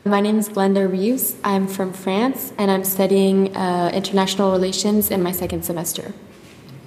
My 0.06 0.22
name 0.22 0.38
is 0.38 0.50
Glenda 0.50 0.90
Reeves. 0.90 1.36
I'm 1.44 1.68
from 1.68 1.92
France 1.92 2.54
and 2.60 2.70
I'm 2.70 2.84
studying 2.84 3.56
uh, 3.58 3.90
international 3.92 4.52
relations 4.52 5.10
in 5.10 5.24
my 5.24 5.32
second 5.32 5.66
semester. 5.66 6.14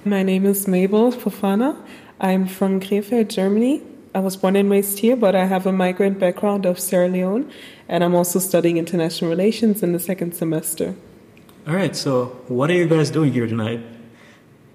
My 0.05 0.23
name 0.23 0.45
is 0.45 0.67
Mabel 0.69 1.11
Fofana. 1.11 1.75
I'm 2.21 2.47
from 2.47 2.79
Krefeld, 2.79 3.27
Germany. 3.27 3.83
I 4.13 4.19
was 4.19 4.35
born 4.35 4.55
and 4.55 4.69
raised 4.71 4.99
here, 4.99 5.15
but 5.15 5.35
I 5.35 5.45
have 5.45 5.65
a 5.67 5.71
migrant 5.71 6.19
background 6.19 6.65
of 6.65 6.79
Sierra 6.79 7.07
Leone, 7.07 7.49
and 7.87 8.03
I'm 8.03 8.15
also 8.15 8.39
studying 8.39 8.77
international 8.77 9.29
relations 9.29 9.83
in 9.83 9.93
the 9.93 9.99
second 9.99 10.33
semester. 10.33 10.95
All 11.67 11.75
right, 11.75 11.95
so 11.95 12.25
what 12.47 12.71
are 12.71 12.73
you 12.73 12.87
guys 12.87 13.11
doing 13.11 13.31
here 13.31 13.45
tonight? 13.45 13.81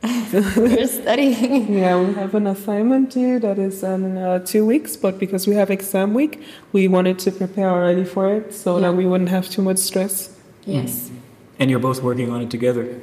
We're 0.33 0.87
studying. 0.87 1.73
Yeah, 1.79 1.99
we 2.00 2.12
have 2.14 2.35
an 2.35 2.47
assignment 2.47 3.11
due 3.11 3.38
that 3.41 3.59
is 3.59 3.83
in 3.83 4.17
uh, 4.19 4.38
two 4.41 4.64
weeks, 4.67 4.97
but 4.97 5.19
because 5.19 5.47
we 5.47 5.55
have 5.55 5.71
exam 5.71 6.12
week, 6.14 6.43
we 6.73 6.87
wanted 6.88 7.19
to 7.21 7.33
prepare 7.33 7.71
already 7.71 8.05
for 8.05 8.33
it 8.35 8.53
so 8.55 8.76
Yeah. 8.76 8.83
that 8.91 8.97
we 8.97 9.07
wouldn't 9.07 9.31
have 9.31 9.49
too 9.49 9.62
much 9.62 9.79
stress. 9.79 10.29
Yes. 10.67 11.11
And 11.59 11.71
you're 11.71 11.81
both 11.81 12.03
working 12.03 12.31
on 12.31 12.43
it 12.43 12.50
together. 12.50 13.00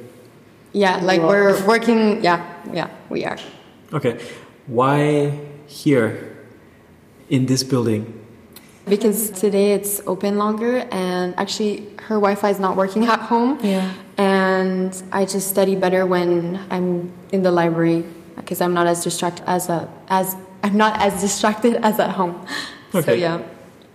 Yeah, 0.72 0.96
like 1.02 1.20
we're 1.20 1.62
working. 1.66 2.22
Yeah, 2.24 2.40
yeah, 2.72 2.88
we 3.10 3.24
are. 3.24 3.38
Okay, 3.92 4.18
why 4.66 5.38
here 5.66 6.36
in 7.28 7.46
this 7.46 7.62
building? 7.62 8.18
Because 8.86 9.30
today 9.30 9.72
it's 9.74 10.00
open 10.06 10.38
longer, 10.38 10.78
and 10.90 11.34
actually, 11.38 11.86
her 12.08 12.16
Wi 12.16 12.34
Fi 12.34 12.50
is 12.50 12.58
not 12.58 12.76
working 12.76 13.04
at 13.14 13.20
home. 13.20 13.58
Yeah. 13.62 13.92
And 14.18 14.90
I 15.12 15.24
just 15.24 15.48
study 15.48 15.76
better 15.76 16.04
when 16.06 16.58
I'm 16.70 17.12
in 17.32 17.42
the 17.42 17.50
library 17.52 18.04
because 18.36 18.60
I'm 18.60 18.74
not 18.74 18.86
as 18.86 19.02
distracted 19.04 19.44
as 19.48 19.68
a, 19.68 19.88
as 20.08 20.36
I'm 20.62 20.76
not 20.76 21.00
as 21.00 21.20
distracted 21.20 21.76
as 21.82 21.98
at 22.00 22.10
home. 22.10 22.44
So 22.92 22.98
Okay. 22.98 23.20
yeah, 23.20 23.40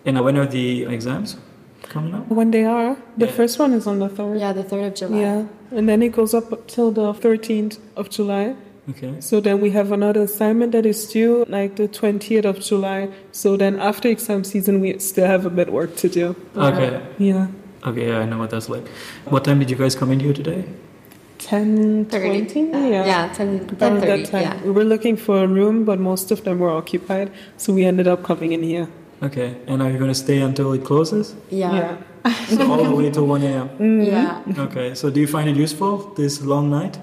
And 0.05 0.19
when 0.23 0.37
are 0.37 0.45
the 0.47 0.85
exams 0.85 1.37
coming 1.83 2.13
up? 2.15 2.27
When 2.29 2.51
they 2.51 2.63
are, 2.65 2.95
the 3.17 3.25
Yeah. 3.27 3.31
first 3.31 3.59
one 3.59 3.73
is 3.73 3.85
on 3.87 3.99
the 3.99 4.09
3rd. 4.09 4.39
yeah, 4.39 4.53
the 4.53 4.63
third 4.63 4.85
of 4.85 4.95
July. 4.95 5.19
Yeah, 5.19 5.45
and 5.71 5.87
then 5.87 6.01
it 6.01 6.13
goes 6.13 6.33
up 6.33 6.65
till 6.67 6.91
the 6.91 7.13
13th 7.13 7.77
of 7.95 8.09
July. 8.09 8.55
Okay. 8.89 9.15
So 9.19 9.41
then 9.41 9.59
we 9.59 9.71
have 9.71 9.91
another 9.91 10.21
assignment 10.21 10.71
that 10.71 10.85
is 10.85 11.05
due 11.07 11.45
like 11.49 11.75
the 11.75 11.87
20th 11.89 12.45
of 12.45 12.59
July. 12.61 13.09
So 13.33 13.57
then 13.57 13.79
after 13.79 14.07
exam 14.07 14.43
season, 14.45 14.79
we 14.79 14.97
still 14.99 15.27
have 15.27 15.45
a 15.45 15.49
bit 15.49 15.71
work 15.73 15.95
to 15.97 16.07
do. 16.09 16.35
Okay. 16.55 17.01
Yeah. 17.17 17.47
Okay, 17.85 18.07
yeah, 18.07 18.19
I 18.19 18.25
know 18.25 18.37
what 18.37 18.49
that's 18.49 18.69
like. 18.69 18.87
What 19.25 19.43
time 19.45 19.59
did 19.59 19.69
you 19.69 19.75
guys 19.75 19.93
come 19.95 20.11
in 20.11 20.19
here 20.19 20.33
today? 20.33 20.65
10, 21.39 22.05
30. 22.05 22.45
20? 22.47 22.73
Uh, 22.73 22.77
yeah. 22.87 23.05
Yeah, 23.05 23.33
10, 23.33 23.47
Around 23.47 23.77
10 23.77 23.99
that 24.01 24.25
time. 24.25 24.41
yeah. 24.41 24.63
We 24.63 24.71
were 24.71 24.83
looking 24.83 25.15
for 25.15 25.43
a 25.43 25.47
room, 25.47 25.85
but 25.85 25.99
most 25.99 26.31
of 26.31 26.43
them 26.43 26.59
were 26.59 26.71
occupied. 26.71 27.31
So 27.57 27.73
we 27.73 27.85
ended 27.85 28.07
up 28.07 28.23
coming 28.23 28.53
in 28.53 28.63
here. 28.63 28.87
Okay, 29.21 29.55
and 29.67 29.81
are 29.81 29.89
you 29.89 29.97
going 29.97 30.11
to 30.11 30.15
stay 30.15 30.39
until 30.41 30.73
it 30.73 30.83
closes? 30.85 31.35
Yeah. 31.49 31.97
So 32.49 32.71
all 32.71 32.83
the 32.83 32.93
way 32.95 33.09
till 33.11 33.25
1 33.27 33.41
a.m. 33.43 33.69
Mm-hmm. 33.77 34.01
Yeah. 34.03 34.63
Okay, 34.65 34.95
so 34.95 35.09
do 35.09 35.19
you 35.19 35.27
find 35.27 35.49
it 35.49 35.55
useful 35.55 36.13
this 36.15 36.41
long 36.41 36.69
night? 36.69 36.99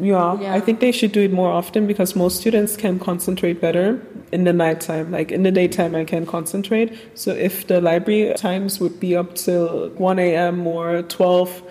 Yeah, 0.00 0.40
Yeah. 0.40 0.54
I 0.54 0.60
think 0.60 0.80
they 0.80 0.92
should 0.92 1.12
do 1.12 1.22
it 1.22 1.32
more 1.32 1.50
often 1.50 1.86
because 1.86 2.14
most 2.14 2.40
students 2.40 2.76
can 2.76 2.98
concentrate 2.98 3.60
better 3.60 4.00
in 4.32 4.44
the 4.44 4.52
nighttime. 4.52 5.10
Like 5.10 5.32
in 5.32 5.42
the 5.42 5.50
daytime, 5.50 5.94
I 5.94 6.04
can 6.04 6.24
concentrate. 6.26 6.92
So 7.14 7.32
if 7.32 7.66
the 7.66 7.80
library 7.80 8.32
times 8.36 8.78
would 8.80 9.00
be 9.00 9.16
up 9.16 9.34
till 9.34 9.90
1 9.96 10.18
a.m. 10.18 10.66
or 10.66 11.02
12, 11.02 11.62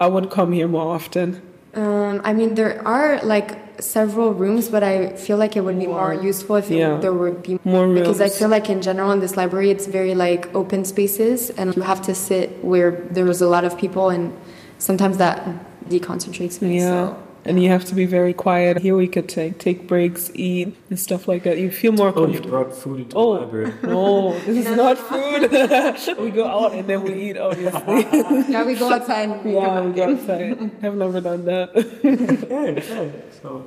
I 0.00 0.06
would 0.06 0.30
come 0.30 0.52
here 0.52 0.68
more 0.68 0.94
often. 0.94 1.42
Um, 1.74 2.20
I 2.24 2.32
mean, 2.32 2.54
there 2.54 2.86
are 2.86 3.20
like 3.24 3.58
several 3.82 4.32
rooms, 4.32 4.68
but 4.68 4.82
I 4.84 5.14
feel 5.16 5.36
like 5.36 5.56
it 5.56 5.62
would 5.62 5.78
be 5.78 5.88
more 5.88 6.14
useful 6.14 6.56
if 6.56 6.70
Yeah. 6.70 6.98
there 7.00 7.12
would 7.12 7.42
be 7.42 7.58
More 7.64 7.86
rooms. 7.86 8.00
Because 8.00 8.20
I 8.20 8.28
feel 8.28 8.48
like 8.48 8.70
in 8.70 8.80
general 8.80 9.10
in 9.10 9.18
this 9.20 9.36
library, 9.36 9.70
it's 9.70 9.86
very 9.86 10.14
like 10.14 10.48
open 10.54 10.84
spaces, 10.84 11.50
and 11.50 11.74
you 11.76 11.82
have 11.82 12.00
to 12.02 12.14
sit 12.14 12.64
where 12.64 12.92
there 13.10 13.28
is 13.28 13.42
a 13.42 13.48
lot 13.48 13.64
of 13.64 13.76
people, 13.76 14.08
and 14.10 14.32
sometimes 14.78 15.16
that 15.18 15.42
deconcentrates 15.90 16.62
me. 16.62 16.78
Yeah. 16.78 17.08
So. 17.08 17.16
And 17.46 17.62
you 17.62 17.68
have 17.68 17.84
to 17.86 17.94
be 17.94 18.06
very 18.06 18.32
quiet. 18.32 18.78
Here 18.78 18.96
we 18.96 19.06
could 19.06 19.28
take 19.28 19.58
take 19.58 19.86
breaks, 19.86 20.30
eat, 20.34 20.74
and 20.88 20.98
stuff 20.98 21.28
like 21.28 21.42
that. 21.44 21.58
You 21.58 21.70
feel 21.70 21.92
more 21.92 22.08
Oh, 22.08 22.20
you 22.26 22.40
comfortable. 22.40 22.50
brought 22.50 22.74
food 22.74 23.00
into 23.00 23.16
Oh. 23.16 23.34
the 23.34 23.40
library. 23.40 23.72
No, 23.82 24.32
this 24.46 24.66
is 24.66 24.76
not 24.76 24.96
food. 24.98 25.42
we 26.24 26.30
go 26.30 26.46
out 26.46 26.72
and 26.72 26.88
then 26.88 27.02
we 27.02 27.12
eat, 27.30 27.36
obviously. 27.36 28.06
Yeah, 28.52 28.64
we 28.64 28.74
go 28.76 28.92
outside. 28.92 29.28
And 29.28 29.44
we 29.44 29.54
yeah, 29.54 29.66
come 29.66 29.84
we 29.84 29.92
back 29.92 29.96
go 29.96 30.08
in. 30.08 30.18
outside. 30.18 30.70
Have 30.82 30.94
never 30.96 31.20
done 31.20 31.44
that. 31.44 31.68
Okay, 31.76 32.80
okay. 32.80 33.12
So, 33.42 33.64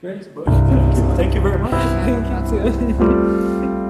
great. 0.00 0.24
Thank 0.24 0.96
you. 0.96 1.16
Thank 1.16 1.34
you 1.34 1.40
very 1.40 1.58
much. 1.58 1.70
Thank 1.70 2.52
you 2.52 2.72
too. 2.72 3.83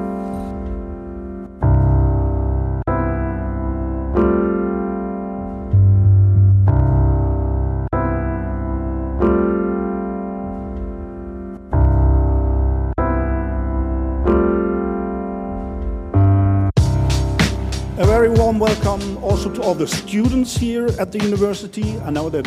Also 19.44 19.60
to 19.60 19.62
all 19.62 19.74
the 19.74 19.86
students 19.86 20.56
here 20.56 20.86
at 20.98 21.12
the 21.12 21.18
university. 21.18 21.98
I 22.00 22.10
know 22.10 22.30
that 22.30 22.46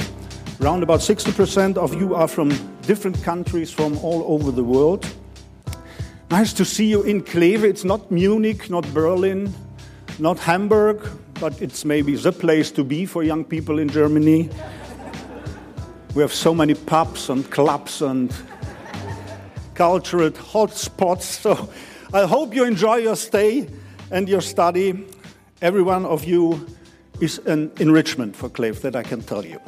around 0.60 0.82
about 0.82 1.00
60% 1.02 1.78
of 1.78 1.94
you 1.94 2.16
are 2.16 2.28
from 2.28 2.50
different 2.82 3.22
countries 3.22 3.70
from 3.72 4.00
all 4.00 4.24
over 4.26 4.52
the 4.52 4.64
world. 4.64 5.06
Nice 6.32 6.54
to 6.54 6.66
see 6.66 6.88
you 6.88 7.04
in 7.04 7.22
Kleve. 7.22 7.64
It's 7.64 7.84
not 7.84 8.10
Munich, 8.10 8.72
not 8.72 8.92
Berlin, 8.96 9.54
not 10.18 10.40
Hamburg, 10.40 11.08
but 11.40 11.62
it's 11.62 11.86
maybe 11.86 12.16
the 12.16 12.32
place 12.32 12.72
to 12.72 12.84
be 12.84 13.06
for 13.06 13.22
young 13.22 13.46
people 13.46 13.78
in 13.78 13.90
Germany. 13.90 14.50
We 16.16 16.22
have 16.24 16.34
so 16.34 16.56
many 16.56 16.74
pubs 16.74 17.30
and 17.30 17.48
clubs 17.52 18.02
and 18.02 18.34
cultural 19.76 20.32
hotspots. 20.32 21.42
So 21.42 21.70
I 22.12 22.26
hope 22.26 22.56
you 22.56 22.64
enjoy 22.64 22.98
your 22.98 23.16
stay 23.16 23.70
and 24.10 24.28
your 24.28 24.42
study. 24.42 25.06
Every 25.62 25.84
one 25.84 26.04
of 26.04 26.26
you 26.26 26.66
is 27.20 27.40
an 27.46 27.72
enrichment 27.80 28.36
for 28.36 28.50
Kleve, 28.50 28.82
that 28.82 28.96
I 28.96 29.04
can 29.04 29.22
tell 29.22 29.46
you. 29.46 29.60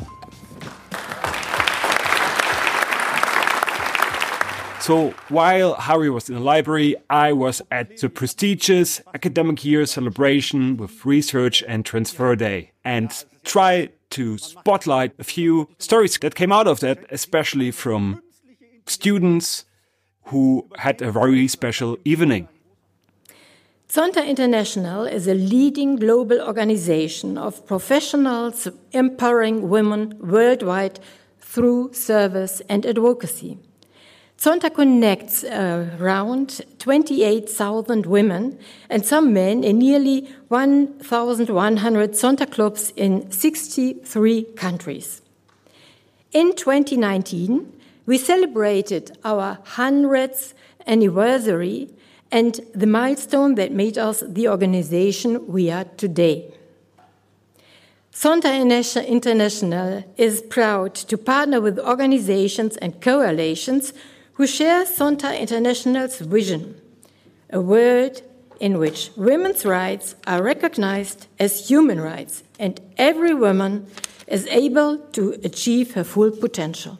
So 4.81 5.13
while 5.27 5.75
Harry 5.75 6.09
was 6.09 6.29
in 6.29 6.35
the 6.35 6.41
library, 6.41 6.95
I 7.09 7.33
was 7.33 7.61
at 7.69 7.97
the 7.97 8.09
prestigious 8.09 9.01
academic 9.13 9.63
year 9.63 9.85
celebration 9.85 10.77
with 10.77 11.05
Research 11.05 11.63
and 11.67 11.85
Transfer 11.85 12.35
Day 12.35 12.71
and 12.83 13.11
try 13.43 13.89
to 14.11 14.37
spotlight 14.39 15.13
a 15.19 15.23
few 15.23 15.69
stories 15.77 16.17
that 16.17 16.33
came 16.33 16.51
out 16.51 16.65
of 16.65 16.79
that, 16.79 17.05
especially 17.11 17.69
from 17.71 18.23
students 18.87 19.65
who 20.25 20.67
had 20.77 21.01
a 21.01 21.11
very 21.11 21.47
special 21.47 21.97
evening. 22.03 22.47
Zonta 23.89 24.23
International 24.23 25.05
is 25.05 25.27
a 25.27 25.33
leading 25.33 25.95
global 25.95 26.39
organization 26.41 27.39
of 27.39 27.65
professionals 27.65 28.67
empowering 28.91 29.67
women 29.67 30.15
worldwide 30.19 30.99
through 31.39 31.91
service 31.93 32.61
and 32.69 32.85
advocacy. 32.85 33.57
Zonta 34.37 34.71
connects 34.71 35.43
uh, 35.43 35.89
around 35.99 36.61
28,000 36.77 38.05
women 38.05 38.59
and 38.91 39.03
some 39.03 39.33
men 39.33 39.63
in 39.63 39.79
nearly 39.79 40.29
1,100 40.49 42.11
Zonta 42.11 42.51
clubs 42.51 42.93
in 42.95 43.31
63 43.31 44.43
countries. 44.55 45.23
In 46.31 46.55
2019, 46.55 47.73
we 48.05 48.19
celebrated 48.19 49.17
our 49.25 49.57
100th 49.65 50.53
anniversary 50.85 51.89
and 52.31 52.59
the 52.73 52.87
milestone 52.87 53.55
that 53.55 53.71
made 53.71 53.97
us 53.97 54.23
the 54.27 54.47
organization 54.47 55.47
we 55.47 55.71
are 55.71 55.85
today. 55.97 56.53
Zonta 58.13 58.53
International 59.07 60.03
is 60.17 60.41
proud 60.41 60.93
to 60.93 61.17
partner 61.17 61.61
with 61.61 61.79
organizations 61.79 62.75
and 62.77 63.01
coalitions 63.01 63.93
who 64.33 64.45
share 64.45 64.83
Zonta 64.85 65.39
International's 65.39 66.19
vision, 66.19 66.79
a 67.49 67.61
world 67.61 68.21
in 68.59 68.77
which 68.77 69.11
women's 69.15 69.65
rights 69.65 70.15
are 70.27 70.43
recognized 70.43 71.27
as 71.39 71.69
human 71.69 72.01
rights 72.01 72.43
and 72.59 72.79
every 72.97 73.33
woman 73.33 73.87
is 74.27 74.45
able 74.47 74.97
to 74.97 75.39
achieve 75.43 75.93
her 75.93 76.03
full 76.03 76.31
potential. 76.31 76.99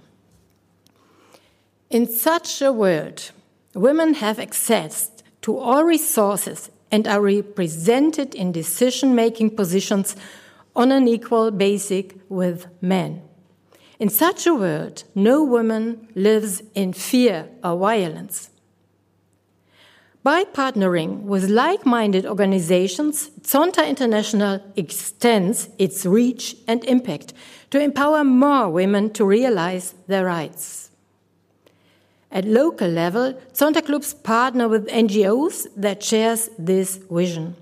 In 1.90 2.08
such 2.08 2.62
a 2.62 2.72
world, 2.72 3.32
women 3.74 4.16
have 4.16 4.40
access 4.40 5.12
to 5.42 5.58
all 5.58 5.84
resources 5.84 6.70
and 6.92 7.08
are 7.08 7.22
represented 7.22 8.36
in 8.36 8.52
decision 8.52 9.16
making 9.16 9.56
positions 9.56 10.16
on 10.76 10.92
an 10.92 11.08
equal 11.08 11.52
basis 11.52 12.06
with 12.30 12.68
men. 12.82 13.22
In 14.00 14.10
such 14.10 14.48
a 14.48 14.56
world, 14.56 15.04
no 15.14 15.44
woman 15.44 16.08
lives 16.16 16.64
in 16.74 16.94
fear 16.94 17.50
or 17.64 17.78
violence. 17.78 18.50
By 20.24 20.44
partnering 20.44 21.24
with 21.24 21.50
like 21.50 21.86
minded 21.86 22.26
organizations, 22.26 23.30
Zonta 23.42 23.88
International 23.88 24.62
extends 24.76 25.70
its 25.78 26.06
reach 26.06 26.56
and 26.68 26.84
impact 26.86 27.34
to 27.72 27.80
empower 27.80 28.24
more 28.24 28.70
women 28.70 29.12
to 29.12 29.26
realize 29.26 29.96
their 30.08 30.26
rights. 30.26 30.89
At 32.32 32.46
local 32.46 32.88
level, 32.88 33.34
Zonta 33.54 33.84
clubs 33.84 34.14
partner 34.14 34.68
with 34.68 34.88
NGOs 34.88 35.68
that 35.76 36.04
shares 36.04 36.50
this 36.60 36.98
vision. 37.10 37.56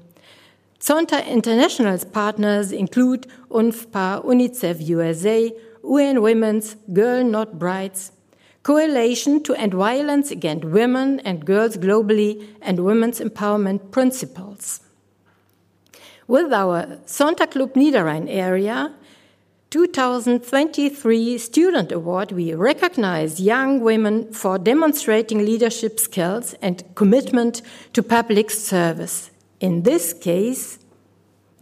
Zonta 0.79 1.25
International's 1.25 2.03
partners 2.03 2.71
include 2.71 3.27
UNFPA, 3.50 4.25
UNICEF 4.25 4.86
USA, 4.88 5.51
UN 5.83 6.21
Women's 6.21 6.75
Girl 6.91 7.24
Not 7.24 7.57
Brides, 7.57 8.12
Coalition 8.62 9.41
to 9.43 9.53
End 9.55 9.74
Violence 9.74 10.31
Against 10.31 10.65
Women 10.65 11.21
and 11.21 11.45
Girls 11.45 11.77
Globally, 11.77 12.45
and 12.62 12.83
Women's 12.83 13.21
Empowerment 13.21 13.91
Principles. 13.91 14.81
With 16.27 16.51
our 16.51 16.97
Zonta 17.05 17.50
Club 17.50 17.74
Niederrhein 17.75 18.27
area 18.27 18.93
2023 19.69 21.38
Student 21.38 21.91
Award, 21.91 22.31
we 22.31 22.53
recognize 22.53 23.41
young 23.41 23.81
women 23.81 24.31
for 24.31 24.57
demonstrating 24.57 25.45
leadership 25.45 26.00
skills 26.00 26.55
and 26.62 26.83
commitment 26.95 27.62
to 27.91 28.01
public 28.01 28.50
service. 28.50 29.29
In 29.59 29.83
this 29.83 30.13
case, 30.13 30.79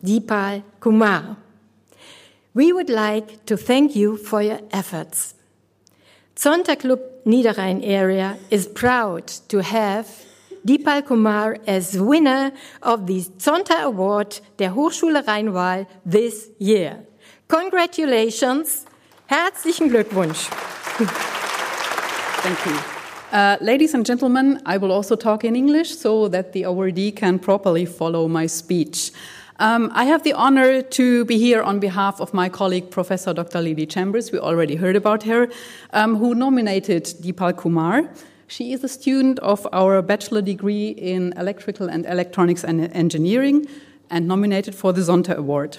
Deepal 0.03 0.62
Kumar. 0.79 1.38
We 2.53 2.71
would 2.71 2.91
like 2.91 3.43
to 3.47 3.57
thank 3.57 3.95
you 3.95 4.17
for 4.17 4.43
your 4.43 4.59
efforts. 4.71 5.33
Zonta 6.35 6.79
Club 6.79 7.00
Niederrhein 7.25 7.81
area 7.83 8.38
is 8.51 8.67
proud 8.67 9.25
to 9.50 9.63
have 9.63 10.07
Deepal 10.63 11.03
Kumar 11.03 11.57
as 11.65 12.00
winner 12.00 12.51
of 12.83 13.07
the 13.07 13.21
Zonta 13.39 13.81
Award 13.81 14.39
der 14.57 14.69
Hochschule 14.69 15.25
Rhein-Waal 15.25 15.88
this 16.05 16.50
year. 16.59 17.00
Congratulations. 17.47 18.85
Herzlichen 19.27 19.89
Glückwunsch. 19.89 20.49
Thank 22.41 22.65
you. 22.65 22.95
Uh, 23.31 23.57
ladies 23.61 23.93
and 23.93 24.05
gentlemen, 24.05 24.61
I 24.65 24.77
will 24.77 24.91
also 24.91 25.15
talk 25.15 25.43
in 25.43 25.55
English 25.55 25.97
so 25.97 26.27
that 26.29 26.53
the 26.53 26.63
awardee 26.63 27.15
can 27.15 27.37
properly 27.37 27.85
follow 27.85 28.27
my 28.27 28.47
speech. 28.47 29.11
Um, 29.59 29.91
I 29.93 30.05
have 30.05 30.23
the 30.23 30.33
honor 30.33 30.81
to 30.81 31.25
be 31.25 31.37
here 31.37 31.61
on 31.61 31.79
behalf 31.79 32.19
of 32.19 32.33
my 32.33 32.49
colleague, 32.49 32.91
Professor 32.91 33.33
Dr. 33.33 33.61
Lily 33.61 33.85
Chambers. 33.85 34.31
We 34.31 34.39
already 34.39 34.75
heard 34.75 34.95
about 34.95 35.23
her, 35.23 35.47
um, 35.93 36.17
who 36.17 36.35
nominated 36.35 37.05
Deepal 37.21 37.55
Kumar. 37.55 38.09
She 38.47 38.73
is 38.73 38.83
a 38.83 38.89
student 38.89 39.39
of 39.39 39.67
our 39.71 40.01
bachelor 40.01 40.41
degree 40.41 40.89
in 40.89 41.33
electrical 41.37 41.89
and 41.89 42.05
electronics 42.05 42.63
and 42.63 42.91
engineering 42.93 43.67
and 44.09 44.27
nominated 44.27 44.75
for 44.75 44.93
the 44.93 45.01
Zonta 45.01 45.35
Award. 45.35 45.77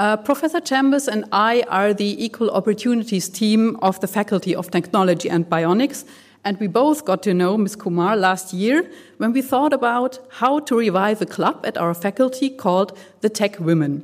Uh, 0.00 0.16
Professor 0.16 0.60
Chambers 0.60 1.08
and 1.08 1.26
I 1.30 1.62
are 1.68 1.92
the 1.92 2.24
Equal 2.24 2.50
Opportunities 2.52 3.28
team 3.28 3.76
of 3.82 4.00
the 4.00 4.06
Faculty 4.06 4.56
of 4.56 4.70
Technology 4.70 5.28
and 5.28 5.44
Bionics, 5.44 6.06
and 6.42 6.58
we 6.58 6.68
both 6.68 7.04
got 7.04 7.22
to 7.24 7.34
know 7.34 7.58
Ms. 7.58 7.76
Kumar 7.76 8.16
last 8.16 8.54
year 8.54 8.90
when 9.18 9.34
we 9.34 9.42
thought 9.42 9.74
about 9.74 10.18
how 10.30 10.60
to 10.60 10.78
revive 10.78 11.20
a 11.20 11.26
club 11.26 11.66
at 11.66 11.76
our 11.76 11.92
faculty 11.92 12.48
called 12.48 12.96
the 13.20 13.28
Tech 13.28 13.60
Women. 13.60 14.02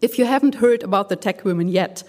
If 0.00 0.18
you 0.18 0.24
haven't 0.24 0.56
heard 0.56 0.82
about 0.82 1.08
the 1.08 1.14
Tech 1.14 1.44
Women 1.44 1.68
yet, 1.68 2.02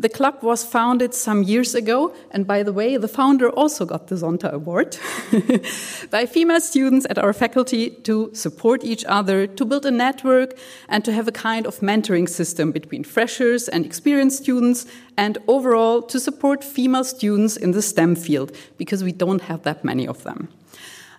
the 0.00 0.08
club 0.08 0.42
was 0.42 0.64
founded 0.64 1.12
some 1.12 1.42
years 1.42 1.74
ago, 1.74 2.14
and 2.30 2.46
by 2.46 2.62
the 2.62 2.72
way, 2.72 2.96
the 2.96 3.08
founder 3.08 3.50
also 3.50 3.84
got 3.84 4.06
the 4.06 4.14
Zonta 4.14 4.52
Award 4.52 4.96
by 6.10 6.24
female 6.24 6.60
students 6.60 7.04
at 7.10 7.18
our 7.18 7.32
faculty 7.32 7.90
to 8.04 8.30
support 8.32 8.84
each 8.84 9.04
other, 9.06 9.48
to 9.48 9.64
build 9.64 9.84
a 9.86 9.90
network, 9.90 10.56
and 10.88 11.04
to 11.04 11.12
have 11.12 11.26
a 11.26 11.32
kind 11.32 11.66
of 11.66 11.80
mentoring 11.80 12.28
system 12.28 12.70
between 12.70 13.02
freshers 13.02 13.68
and 13.68 13.84
experienced 13.84 14.42
students, 14.42 14.86
and 15.16 15.38
overall 15.48 16.00
to 16.02 16.20
support 16.20 16.62
female 16.62 17.04
students 17.04 17.56
in 17.56 17.72
the 17.72 17.82
STEM 17.82 18.14
field, 18.14 18.52
because 18.76 19.02
we 19.02 19.10
don't 19.10 19.42
have 19.42 19.64
that 19.64 19.84
many 19.84 20.06
of 20.06 20.22
them. 20.22 20.48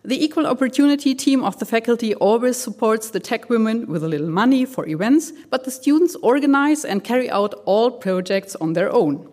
The 0.03 0.23
Equal 0.23 0.47
Opportunity 0.47 1.13
team 1.13 1.43
of 1.43 1.59
the 1.59 1.65
faculty 1.65 2.15
always 2.15 2.55
supports 2.55 3.09
the 3.09 3.19
tech 3.19 3.49
women 3.49 3.85
with 3.87 4.01
a 4.01 4.07
little 4.07 4.29
money 4.29 4.63
for 4.63 4.87
events, 4.87 5.33
but 5.49 5.65
the 5.65 5.71
students 5.71 6.15
organize 6.21 6.85
and 6.85 7.03
carry 7.03 7.29
out 7.29 7.53
all 7.65 7.91
projects 7.91 8.55
on 8.61 8.73
their 8.73 8.89
own. 8.93 9.29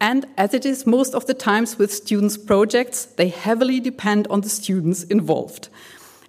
And 0.00 0.26
as 0.36 0.54
it 0.54 0.64
is 0.64 0.86
most 0.86 1.14
of 1.14 1.26
the 1.26 1.34
times 1.34 1.78
with 1.78 1.92
students' 1.92 2.36
projects, 2.36 3.04
they 3.04 3.28
heavily 3.28 3.80
depend 3.80 4.28
on 4.28 4.42
the 4.42 4.48
students 4.48 5.02
involved. 5.04 5.68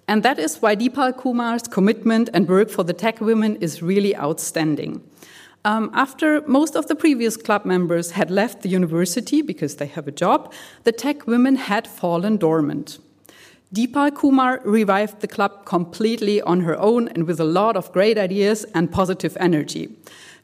And 0.08 0.24
that 0.24 0.40
is 0.40 0.60
why 0.60 0.74
Deepal 0.74 1.12
Kumar's 1.12 1.68
commitment 1.68 2.30
and 2.34 2.48
work 2.48 2.70
for 2.70 2.82
the 2.82 2.92
tech 2.92 3.20
women 3.20 3.56
is 3.56 3.82
really 3.82 4.16
outstanding. 4.16 5.00
Um, 5.64 5.90
after 5.94 6.42
most 6.42 6.76
of 6.76 6.88
the 6.88 6.96
previous 6.96 7.36
club 7.36 7.64
members 7.64 8.10
had 8.10 8.30
left 8.30 8.62
the 8.62 8.68
university 8.68 9.42
because 9.42 9.76
they 9.76 9.86
have 9.86 10.08
a 10.08 10.12
job, 10.12 10.52
the 10.82 10.92
tech 10.92 11.26
women 11.26 11.56
had 11.56 11.86
fallen 11.86 12.36
dormant. 12.36 12.98
Deepal 13.74 14.14
Kumar 14.14 14.60
revived 14.64 15.18
the 15.18 15.26
club 15.26 15.64
completely 15.64 16.40
on 16.40 16.60
her 16.60 16.78
own 16.78 17.08
and 17.08 17.26
with 17.26 17.40
a 17.40 17.44
lot 17.44 17.76
of 17.76 17.90
great 17.92 18.16
ideas 18.16 18.62
and 18.72 18.92
positive 18.92 19.36
energy. 19.40 19.88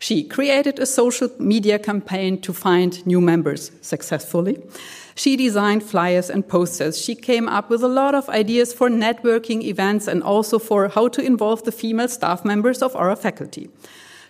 She 0.00 0.24
created 0.24 0.80
a 0.80 0.86
social 0.86 1.30
media 1.38 1.78
campaign 1.78 2.40
to 2.40 2.52
find 2.52 3.06
new 3.06 3.20
members 3.20 3.70
successfully. 3.82 4.60
She 5.14 5.36
designed 5.36 5.84
flyers 5.84 6.28
and 6.28 6.48
posters. 6.48 7.00
She 7.00 7.14
came 7.14 7.48
up 7.48 7.70
with 7.70 7.84
a 7.84 7.94
lot 8.00 8.16
of 8.16 8.28
ideas 8.28 8.74
for 8.74 8.88
networking 8.88 9.62
events 9.62 10.08
and 10.08 10.24
also 10.24 10.58
for 10.58 10.88
how 10.88 11.06
to 11.06 11.22
involve 11.22 11.62
the 11.62 11.70
female 11.70 12.08
staff 12.08 12.44
members 12.44 12.82
of 12.82 12.96
our 12.96 13.14
faculty. 13.14 13.70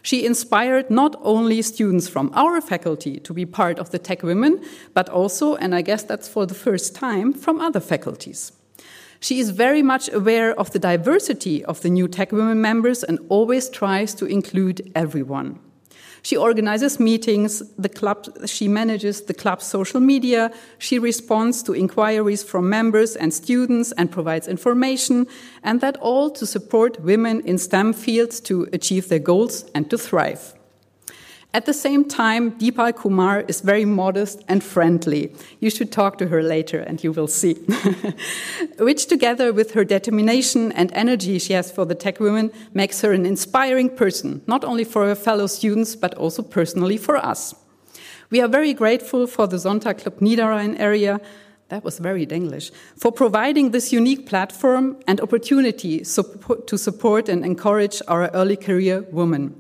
She 0.03 0.27
inspired 0.27 0.91
not 0.91 1.17
only 1.23 1.63
students 1.63 2.07
from 2.07 2.33
our 2.35 2.61
faculty 2.61 3.19
to 3.21 3.33
be 3.33 3.47
part 3.47 3.79
of 3.79 3.93
the 3.93 3.99
Tech 3.99 4.23
Women, 4.23 4.63
but 4.93 5.09
also, 5.09 5.57
and 5.57 5.75
I 5.75 5.81
guess 5.81 6.03
that's 6.03 6.29
for 6.29 6.45
the 6.45 6.55
first 6.55 6.95
time, 6.95 7.33
from 7.33 7.61
other 7.63 7.81
faculties. 7.81 8.53
She 9.21 9.39
is 9.39 9.51
very 9.51 9.83
much 9.83 10.11
aware 10.13 10.59
of 10.59 10.71
the 10.71 10.79
diversity 10.79 11.63
of 11.65 11.83
the 11.83 11.91
new 11.91 12.09
Tech 12.09 12.33
Women 12.33 12.61
members 12.61 13.05
and 13.05 13.19
always 13.29 13.69
tries 13.69 14.15
to 14.15 14.27
include 14.27 14.91
everyone. 14.95 15.59
She 16.23 16.37
organizes 16.37 17.01
meetings, 17.01 17.63
the 17.79 17.89
club, 17.89 18.27
she 18.47 18.69
manages 18.69 19.23
the 19.23 19.35
club's 19.35 19.67
social 19.67 20.01
media, 20.01 20.53
she 20.79 20.99
responds 20.99 21.63
to 21.63 21.75
inquiries 21.75 22.43
from 22.43 22.69
members 22.69 23.17
and 23.17 23.33
students 23.33 23.93
and 23.93 24.11
provides 24.11 24.49
information, 24.49 25.27
and 25.63 25.81
that 25.81 25.97
all 25.99 26.31
to 26.31 26.47
support 26.47 27.01
women 27.01 27.41
in 27.47 27.59
STEM 27.59 27.95
fields 27.95 28.41
to 28.41 28.69
achieve 28.73 29.09
their 29.09 29.19
goals 29.19 29.65
and 29.75 29.89
to 29.91 29.97
thrive. 29.97 30.55
At 31.53 31.67
the 31.67 31.75
same 31.75 32.05
time, 32.05 32.53
Deepal 32.53 32.95
Kumar 32.95 33.41
is 33.49 33.61
very 33.61 33.85
modest 33.85 34.45
and 34.47 34.63
friendly. 34.63 35.35
You 35.59 35.69
should 35.69 35.91
talk 35.91 36.17
to 36.19 36.29
her 36.29 36.45
later 36.45 36.79
and 36.79 37.03
you 37.03 37.11
will 37.11 37.27
see. 37.27 37.55
Which, 38.79 39.07
together 39.07 39.53
with 39.53 39.73
her 39.73 39.85
determination 39.85 40.71
and 40.73 40.93
energy 40.93 41.41
she 41.41 41.55
has 41.55 41.73
for 41.73 41.85
the 41.85 41.97
tech 41.97 42.21
women, 42.21 42.53
makes 42.73 43.01
her 43.01 43.13
an 43.13 43.27
inspiring 43.27 43.91
person, 43.91 44.43
not 44.47 44.63
only 44.63 44.85
for 44.85 45.07
her 45.07 45.17
fellow 45.17 45.49
students, 45.49 45.97
but 45.97 46.15
also 46.15 46.43
personally 46.43 46.97
for 46.97 47.17
us. 47.17 47.53
We 48.31 48.41
are 48.41 48.49
very 48.49 48.73
grateful 48.73 49.27
for 49.27 49.49
the 49.49 49.57
Zonta 49.57 49.99
Club 49.99 50.21
Niederrhein 50.21 50.79
area 50.79 51.21
that 51.71 51.85
was 51.85 51.99
very 51.99 52.25
English, 52.25 52.71
for 52.97 53.11
providing 53.13 53.71
this 53.71 53.93
unique 53.93 54.27
platform 54.27 54.97
and 55.07 55.21
opportunity 55.21 56.01
to 56.01 56.79
support 56.79 57.29
and 57.29 57.45
encourage 57.45 58.03
our 58.09 58.29
early 58.35 58.57
career 58.57 59.03
women. 59.11 59.55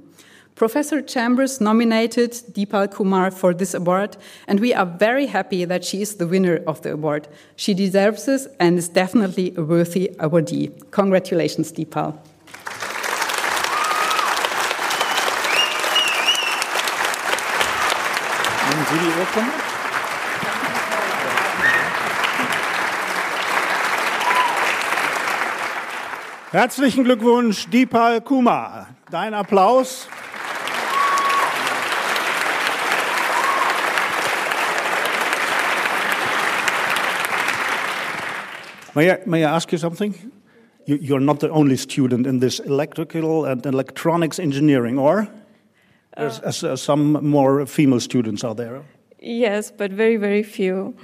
Professor 0.61 1.01
Chambers 1.01 1.59
nominated 1.59 2.33
Deepal 2.53 2.87
Kumar 2.91 3.31
for 3.31 3.55
this 3.55 3.73
award, 3.73 4.19
and 4.47 4.61
we 4.61 4.75
are 4.75 4.85
very 4.85 5.25
happy 5.25 5.65
that 5.65 5.87
she 5.87 6.03
is 6.03 6.17
the 6.17 6.27
winner 6.27 6.61
of 6.67 6.83
the 6.83 6.93
award. 6.93 7.29
She 7.57 7.73
deserves 7.73 8.27
this 8.27 8.47
and 8.61 8.77
is 8.77 8.91
definitely 8.91 9.55
a 9.57 9.63
worthy 9.63 10.11
awardee. 10.19 10.71
Congratulations, 10.91 11.73
Deepal. 11.73 12.13
Herzlichen 26.53 27.05
Glückwunsch, 27.05 27.67
Deepal 27.71 28.21
Kumar. 28.21 28.89
Dein 29.11 29.33
Applaus. 29.33 30.07
May 38.95 39.13
I, 39.13 39.19
may 39.27 39.45
I 39.45 39.55
ask 39.55 39.73
you 39.73 39.79
something? 39.79 40.15
You, 40.87 40.97
you're 40.97 41.21
not 41.21 41.41
the 41.41 41.51
only 41.51 41.77
student 41.77 42.27
in 42.27 42.41
this 42.41 42.61
electrical 42.61 43.45
and 43.45 43.65
electronics 43.65 44.39
engineering, 44.39 44.99
or? 44.99 45.29
There's 46.17 46.65
uh, 46.65 46.77
some 46.77 47.13
more 47.25 47.67
female 47.67 48.01
students 48.01 48.45
out 48.45 48.57
there. 48.57 48.83
Yes, 49.23 49.71
but 49.71 49.93
very, 49.93 50.17
very 50.17 50.43
few. 50.43 50.95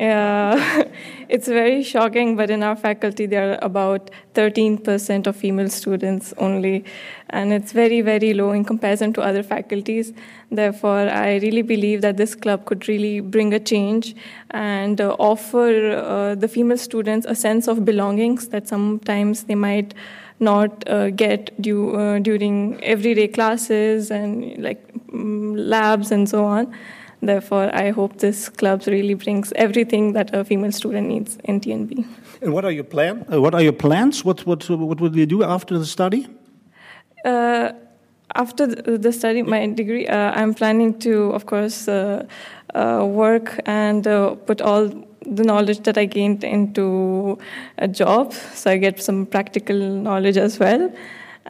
Uh, 0.00 0.84
it's 1.28 1.46
very 1.46 1.82
shocking, 1.82 2.34
but 2.34 2.48
in 2.48 2.62
our 2.62 2.74
faculty, 2.74 3.26
there 3.26 3.52
are 3.52 3.58
about 3.60 4.10
13% 4.32 5.26
of 5.26 5.36
female 5.36 5.68
students 5.68 6.32
only, 6.38 6.86
and 7.28 7.52
it's 7.52 7.72
very, 7.72 8.00
very 8.00 8.32
low 8.32 8.52
in 8.52 8.64
comparison 8.64 9.12
to 9.12 9.20
other 9.20 9.42
faculties. 9.42 10.14
Therefore, 10.50 11.10
I 11.10 11.36
really 11.36 11.60
believe 11.60 12.00
that 12.00 12.16
this 12.16 12.34
club 12.34 12.64
could 12.64 12.88
really 12.88 13.20
bring 13.20 13.52
a 13.52 13.60
change 13.60 14.16
and 14.52 14.98
uh, 14.98 15.14
offer 15.18 15.96
uh, 15.98 16.34
the 16.34 16.48
female 16.48 16.78
students 16.78 17.26
a 17.28 17.34
sense 17.34 17.68
of 17.68 17.84
belongings 17.84 18.48
that 18.48 18.68
sometimes 18.68 19.42
they 19.44 19.54
might 19.54 19.92
not 20.40 20.82
uh, 20.88 21.10
get 21.10 21.50
due, 21.60 21.94
uh, 21.94 22.20
during 22.20 22.82
everyday 22.82 23.28
classes 23.28 24.10
and 24.10 24.56
like 24.62 24.80
mm, 25.08 25.54
labs 25.56 26.10
and 26.10 26.26
so 26.26 26.46
on. 26.46 26.74
Therefore, 27.22 27.70
I 27.74 27.90
hope 27.90 28.18
this 28.18 28.48
club 28.48 28.82
really 28.86 29.14
brings 29.14 29.52
everything 29.56 30.12
that 30.12 30.34
a 30.34 30.44
female 30.44 30.72
student 30.72 31.08
needs 31.08 31.38
in 31.44 31.60
TNB. 31.60 32.06
And 32.42 32.52
what 32.52 32.64
are 32.64 32.70
your 32.70 32.84
plan? 32.84 33.24
Uh, 33.32 33.40
what 33.40 33.54
are 33.54 33.62
your 33.62 33.72
plans? 33.72 34.24
What 34.24 34.46
what 34.46 34.68
what 34.68 35.00
will 35.00 35.16
you 35.16 35.26
do 35.26 35.42
after 35.42 35.78
the 35.78 35.86
study? 35.86 36.26
Uh, 37.24 37.72
after 38.34 38.66
the 38.66 38.98
the 38.98 39.12
study, 39.12 39.42
my 39.42 39.66
degree, 39.66 40.06
uh, 40.06 40.32
I'm 40.40 40.54
planning 40.54 40.98
to, 41.00 41.32
of 41.32 41.46
course, 41.46 41.88
uh, 41.88 42.26
uh, 42.74 43.04
work 43.04 43.60
and 43.66 44.06
uh, 44.06 44.34
put 44.34 44.60
all 44.60 44.88
the 45.26 45.42
knowledge 45.42 45.80
that 45.84 45.98
I 45.98 46.04
gained 46.04 46.44
into 46.44 47.38
a 47.78 47.88
job, 47.88 48.32
so 48.32 48.70
I 48.70 48.76
get 48.76 49.02
some 49.02 49.26
practical 49.26 49.76
knowledge 49.76 50.36
as 50.36 50.58
well. 50.58 50.92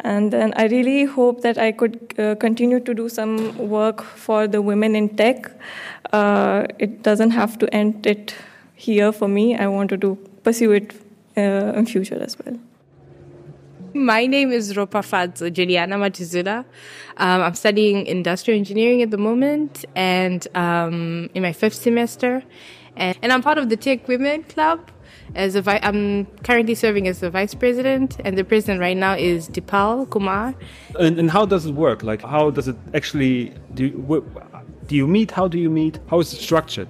And 0.02 0.32
then 0.32 0.52
I 0.56 0.66
really 0.66 1.04
hope 1.04 1.40
that 1.42 1.59
I 1.59 1.72
could 1.72 2.14
uh, 2.18 2.35
continue 2.37 2.80
to 2.80 2.94
do 2.94 3.09
some 3.09 3.56
work 3.56 4.02
for 4.02 4.46
the 4.46 4.61
women 4.61 4.94
in 4.94 5.16
tech. 5.16 5.50
Uh, 6.12 6.66
it 6.78 7.02
doesn't 7.02 7.30
have 7.30 7.59
to 7.59 7.74
end 7.74 8.06
it 8.06 8.35
here 8.74 9.12
for 9.12 9.28
me. 9.28 9.56
I 9.56 9.66
want 9.66 9.90
to 9.90 9.96
do, 9.96 10.16
pursue 10.44 10.72
it 10.72 10.94
uh, 11.37 11.72
in 11.74 11.87
future 11.87 12.20
as 12.20 12.37
well. 12.38 12.59
My 13.94 14.26
name 14.26 14.52
is 14.52 14.74
Ropa 14.74 15.02
Fadzo 15.02 15.48
Juliana 15.50 15.96
Matizula. 15.96 16.66
Um, 17.16 17.40
I'm 17.40 17.54
studying 17.54 18.06
industrial 18.06 18.59
engineering 18.59 19.00
at 19.00 19.11
the 19.11 19.16
moment 19.16 19.87
and 19.94 20.46
um, 20.54 21.30
in 21.35 21.42
my 21.42 21.52
fifth 21.54 21.76
semester. 21.76 22.42
And, 22.94 23.16
and 23.22 23.32
I'm 23.32 23.42
part 23.42 23.56
of 23.56 23.70
the 23.70 23.76
Tech 23.76 24.06
Women 24.06 24.42
Club. 24.42 24.90
As 25.35 25.55
a 25.55 25.62
vi- 25.62 25.81
I'm 25.83 26.27
currently 26.45 26.75
serving 26.75 27.09
as 27.09 27.21
the 27.21 27.31
vice 27.31 27.55
president, 27.55 28.17
and 28.25 28.39
the 28.39 28.45
president 28.45 28.81
right 28.81 28.97
now 28.97 29.15
is 29.15 29.49
Deepal 29.49 30.09
Kumar. 30.09 30.55
And, 30.99 31.19
and 31.19 31.31
how 31.31 31.45
does 31.45 31.67
it 31.67 31.75
work? 31.75 32.03
Like, 32.03 32.23
how 32.23 32.51
does 32.51 32.69
it 32.69 32.77
actually 32.95 33.53
do? 33.75 33.87
You, 33.87 34.25
do 34.87 34.97
you 34.97 35.07
meet? 35.07 35.33
How 35.33 35.49
do 35.49 35.59
you 35.59 35.71
meet? 35.71 35.99
How 36.09 36.21
is 36.21 36.33
it 36.33 36.41
structured? 36.41 36.89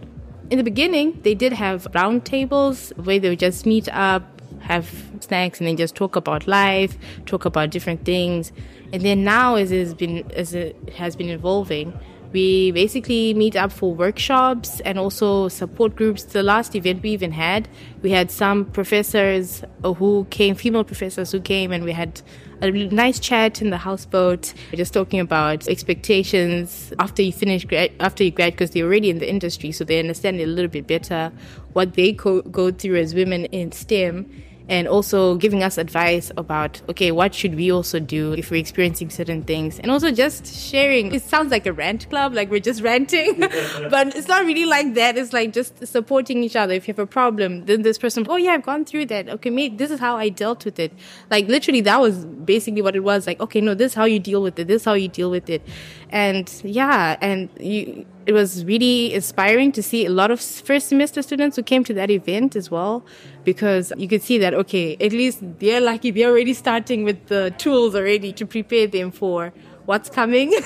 In 0.51 0.59
the 0.59 0.65
beginning, 0.65 1.19
they 1.23 1.35
did 1.35 1.53
have 1.53 1.89
round 1.93 2.25
tables 2.25 2.93
where 2.97 3.19
they 3.19 3.29
would 3.31 3.41
just 3.41 3.67
meet 3.67 3.89
up, 3.89 4.23
have 4.61 4.89
snacks, 5.21 5.59
and 5.59 5.67
then 5.67 5.77
just 5.77 5.97
talk 5.97 6.15
about 6.15 6.47
life, 6.47 6.97
talk 7.25 7.45
about 7.45 7.71
different 7.71 8.05
things. 8.05 8.53
And 8.93 9.03
then 9.03 9.25
now, 9.25 9.57
as 9.57 9.73
it 9.73 9.81
has 9.81 9.95
been 9.95 10.31
as 10.33 10.55
it 10.55 10.77
has 10.91 11.17
been 11.17 11.31
evolving, 11.31 11.93
we 12.37 12.71
basically 12.71 13.33
meet 13.33 13.57
up 13.57 13.73
for 13.73 13.95
workshops 13.95 14.81
and 14.81 14.99
also 14.99 15.49
support 15.49 15.97
groups. 15.97 16.23
The 16.25 16.43
last 16.43 16.77
event 16.77 17.03
we 17.03 17.09
even 17.13 17.33
had, 17.33 17.67
we 18.03 18.11
had 18.11 18.31
some 18.31 18.67
professors 18.67 19.65
who 19.83 20.27
came, 20.29 20.55
female 20.55 20.85
professors 20.85 21.33
who 21.33 21.41
came, 21.41 21.73
and 21.73 21.83
we 21.83 21.93
had 21.93 22.21
a 22.61 22.71
nice 22.71 23.19
chat 23.19 23.63
in 23.63 23.71
the 23.71 23.79
houseboat, 23.79 24.53
just 24.75 24.93
talking 24.93 25.19
about 25.19 25.67
expectations 25.67 26.93
after 26.99 27.23
you 27.23 27.33
finish, 27.33 27.65
after 28.01 28.23
you 28.23 28.31
grad, 28.31 28.53
because 28.53 28.71
they're 28.73 28.85
already 28.85 29.09
in 29.09 29.19
the 29.19 29.31
industry, 29.37 29.73
so 29.73 29.83
they 29.83 29.99
understand 29.99 30.39
it 30.39 30.45
a 30.45 30.47
little 30.47 30.71
bit 30.71 30.87
better, 30.87 31.33
what 31.73 31.95
they 31.95 32.13
co- 32.13 32.43
go 32.43 32.71
through 32.71 32.97
as 32.97 33.15
women 33.15 33.47
in 33.47 33.73
STEM 33.73 34.31
and 34.69 34.89
also 34.89 35.37
giving 35.37 35.63
us 35.63 35.79
advice 35.79 36.33
about 36.37 36.81
okay 36.89 37.13
what 37.13 37.35
should 37.35 37.55
we 37.55 37.71
also 37.71 38.01
do 38.01 38.33
if 38.33 38.51
we're 38.51 38.61
experiencing 38.61 39.11
certain 39.11 39.43
things? 39.43 39.79
And 39.79 39.91
also 39.91 40.11
just 40.11 40.47
sharing. 40.47 41.15
It 41.15 41.23
sounds 41.23 41.51
like 41.51 41.67
a 41.67 41.73
rant 41.73 42.09
club 42.11 42.35
like 42.35 42.51
we're 42.51 42.61
just 42.61 42.83
ranting 42.91 43.41
but 43.91 44.15
it's 44.17 44.29
not 44.29 44.45
really 44.45 44.65
like 44.65 44.95
that. 44.95 45.17
It's 45.17 45.33
like 45.33 45.53
just 45.53 45.87
supporting 45.87 46.43
each 46.43 46.57
other. 46.57 46.75
If 46.75 46.89
you 46.89 46.95
have 46.95 46.99
a 46.99 47.07
problem 47.07 47.67
then 47.67 47.83
this 47.83 47.99
person 47.99 48.27
oh 48.29 48.37
yeah 48.37 48.53
i've 48.53 48.65
gone 48.65 48.85
through 48.85 49.07
that. 49.07 49.29
Okay 49.29 49.51
mate 49.51 49.79
this 49.79 49.91
is 49.91 50.01
how 50.01 50.17
i 50.17 50.29
dealt 50.29 50.65
with 50.65 50.79
it. 50.79 50.93
Like 51.31 51.47
literally 51.49 51.81
that 51.83 52.01
was 52.01 52.25
basically 52.25 52.83
what 52.83 52.97
it 52.97 53.05
was. 53.05 53.27
Like 53.27 53.41
okay 53.41 53.61
no 53.61 53.75
this 53.75 53.93
is 53.93 53.95
how 53.95 54.05
you 54.05 54.19
deal 54.19 54.43
with 54.43 54.59
it. 54.59 54.67
This 54.67 54.83
is 54.83 54.85
how 54.85 54.95
you 54.95 55.09
deal 55.09 55.31
with 55.31 55.49
it. 55.49 55.63
And 56.11 56.53
yeah 56.65 57.17
and 57.21 57.49
you 57.61 58.07
it 58.27 58.33
was 58.33 58.65
really 58.65 59.15
inspiring 59.15 59.71
to 59.73 59.83
see 59.83 60.05
a 60.05 60.11
lot 60.11 60.33
of 60.33 60.41
first 60.41 60.89
semester 60.89 61.23
students 61.23 61.57
who 61.57 61.63
came 61.63 61.85
to 61.85 61.95
that 61.95 62.11
event 62.11 62.57
as 62.57 62.71
well 62.71 63.05
because 63.47 63.93
you 63.97 64.09
could 64.09 64.23
see 64.23 64.37
that 64.37 64.53
okay 64.53 64.97
at 65.01 65.13
least 65.13 65.39
they're 65.61 65.81
lucky 65.81 66.11
they're 66.11 66.29
already 66.29 66.53
starting 66.53 67.05
with 67.05 67.27
the 67.29 67.55
tools 67.57 67.95
already 67.95 68.33
to 68.33 68.45
prepare 68.45 68.87
them 68.87 69.11
for 69.11 69.53
what's 69.87 70.11
coming. 70.11 70.53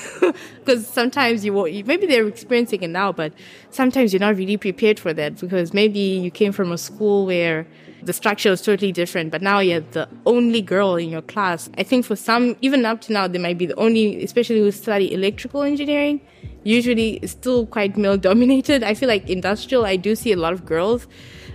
Because 0.59 0.87
sometimes 0.87 1.45
you 1.45 1.53
won't 1.53 1.87
maybe 1.87 2.05
they're 2.05 2.27
experiencing 2.27 2.83
it 2.83 2.89
now 2.89 3.11
but 3.11 3.33
sometimes 3.69 4.13
you're 4.13 4.19
not 4.19 4.35
really 4.35 4.57
prepared 4.57 4.99
for 4.99 5.13
that 5.13 5.39
because 5.39 5.73
maybe 5.73 5.99
you 5.99 6.31
came 6.31 6.51
from 6.51 6.71
a 6.71 6.77
school 6.77 7.25
where 7.25 7.65
the 8.03 8.13
structure 8.13 8.51
is 8.51 8.61
totally 8.61 8.91
different 8.91 9.31
but 9.31 9.41
now 9.41 9.59
you're 9.59 9.85
the 9.91 10.07
only 10.25 10.61
girl 10.61 10.95
in 10.95 11.09
your 11.09 11.21
class. 11.21 11.69
I 11.77 11.83
think 11.83 12.05
for 12.05 12.15
some 12.15 12.55
even 12.61 12.85
up 12.85 13.01
to 13.01 13.13
now 13.13 13.27
they 13.27 13.39
might 13.39 13.57
be 13.57 13.65
the 13.65 13.75
only 13.75 14.23
especially 14.23 14.59
who 14.59 14.71
study 14.71 15.13
electrical 15.13 15.61
engineering 15.63 16.21
usually 16.63 17.13
it's 17.23 17.31
still 17.31 17.65
quite 17.65 17.97
male 17.97 18.17
dominated 18.17 18.83
i 18.83 18.93
feel 18.93 19.09
like 19.09 19.27
industrial 19.27 19.83
i 19.83 19.95
do 19.95 20.15
see 20.15 20.31
a 20.31 20.35
lot 20.35 20.53
of 20.53 20.63
girls 20.63 21.07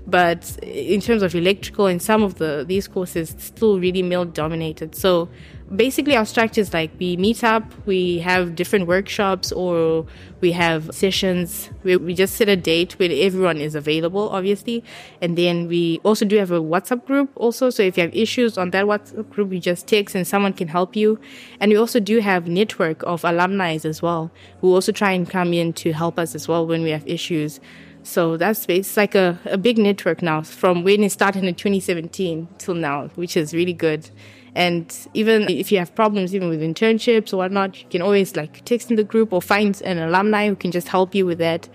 but 0.07 0.57
in 0.63 1.01
terms 1.01 1.23
of 1.23 1.35
electrical 1.35 1.87
and 1.87 2.01
some 2.01 2.23
of 2.23 2.37
the 2.37 2.65
these 2.67 2.87
courses 2.87 3.35
still 3.39 3.81
really 3.81 4.03
male 4.03 4.25
dominated. 4.25 4.95
So 4.95 5.29
basically 5.75 6.17
our 6.17 6.25
structure 6.25 6.61
is 6.61 6.73
like 6.73 6.93
we 7.01 7.17
meet 7.17 7.43
up 7.43 7.65
we 7.87 8.21
have 8.21 8.55
different 8.55 8.87
workshops 8.87 9.51
or 9.51 10.07
we 10.41 10.53
have 10.53 10.95
sessions 10.95 11.71
we, 11.83 11.97
we 11.97 12.15
just 12.15 12.37
set 12.37 12.49
a 12.49 12.55
date 12.55 12.93
where 13.01 13.11
everyone 13.11 13.57
is 13.57 13.75
available 13.75 14.29
obviously. 14.29 14.85
And 15.21 15.37
then 15.37 15.67
we 15.67 16.01
also 16.05 16.25
do 16.25 16.37
have 16.37 16.53
a 16.53 16.61
whatsapp 16.61 17.05
group 17.05 17.31
also. 17.35 17.71
So 17.71 17.83
if 17.83 17.97
you 17.97 18.05
have 18.05 18.15
issues 18.15 18.57
on 18.57 18.71
that 18.71 18.85
whatsapp 18.85 19.29
group 19.31 19.53
you 19.53 19.59
just 19.59 19.89
text 19.89 20.15
and 20.15 20.25
someone 20.27 20.53
can 20.53 20.69
help 20.69 20.95
you. 20.95 21.19
And 21.59 21.71
we 21.73 21.77
also 21.77 21.99
do 21.99 22.21
have 22.21 22.47
network 22.47 23.03
of 23.03 23.25
alumni 23.25 23.77
as 23.83 24.01
well 24.01 24.31
who 24.61 24.73
also 24.73 24.93
try 24.93 25.11
and 25.13 25.29
come 25.29 25.53
in 25.53 25.73
to 25.73 25.93
help 25.93 26.17
us 26.17 26.37
as 26.37 26.47
well 26.47 26.65
when 26.65 26.83
we 26.85 26.91
have 26.91 27.07
issues 27.09 27.59
so 28.07 28.37
that's 28.37 28.67
it's 28.69 28.97
like 28.97 29.17
a, 29.17 29.37
a 29.47 29.59
big 29.59 29.79
network 29.79 30.23
now 30.23 30.41
from 30.41 30.85
when 30.85 31.03
it 31.03 31.11
started 31.11 31.43
in 31.43 31.55
2017 31.57 32.47
till 32.57 32.75
now, 32.75 33.09
which 33.17 33.37
is 33.37 33.53
really 33.53 33.73
good. 33.73 34.09
And 34.55 34.97
even 35.13 35.51
if 35.51 35.73
you 35.73 35.79
have 35.79 35.93
problems, 35.95 36.33
even 36.33 36.49
with 36.49 36.61
internships 36.61 37.33
or 37.33 37.39
whatnot, 37.39 37.83
you 37.83 37.89
can 37.91 38.03
always 38.03 38.37
like 38.37 38.65
text 38.65 38.91
in 38.91 38.97
the 38.97 39.03
group 39.03 39.33
or 39.33 39.43
find 39.43 39.83
an 39.83 39.99
alumni 39.99 40.49
who 40.49 40.55
can 40.55 40.71
just 40.71 40.87
help 40.87 41.17
you 41.17 41.27
with 41.27 41.39
that, 41.39 41.69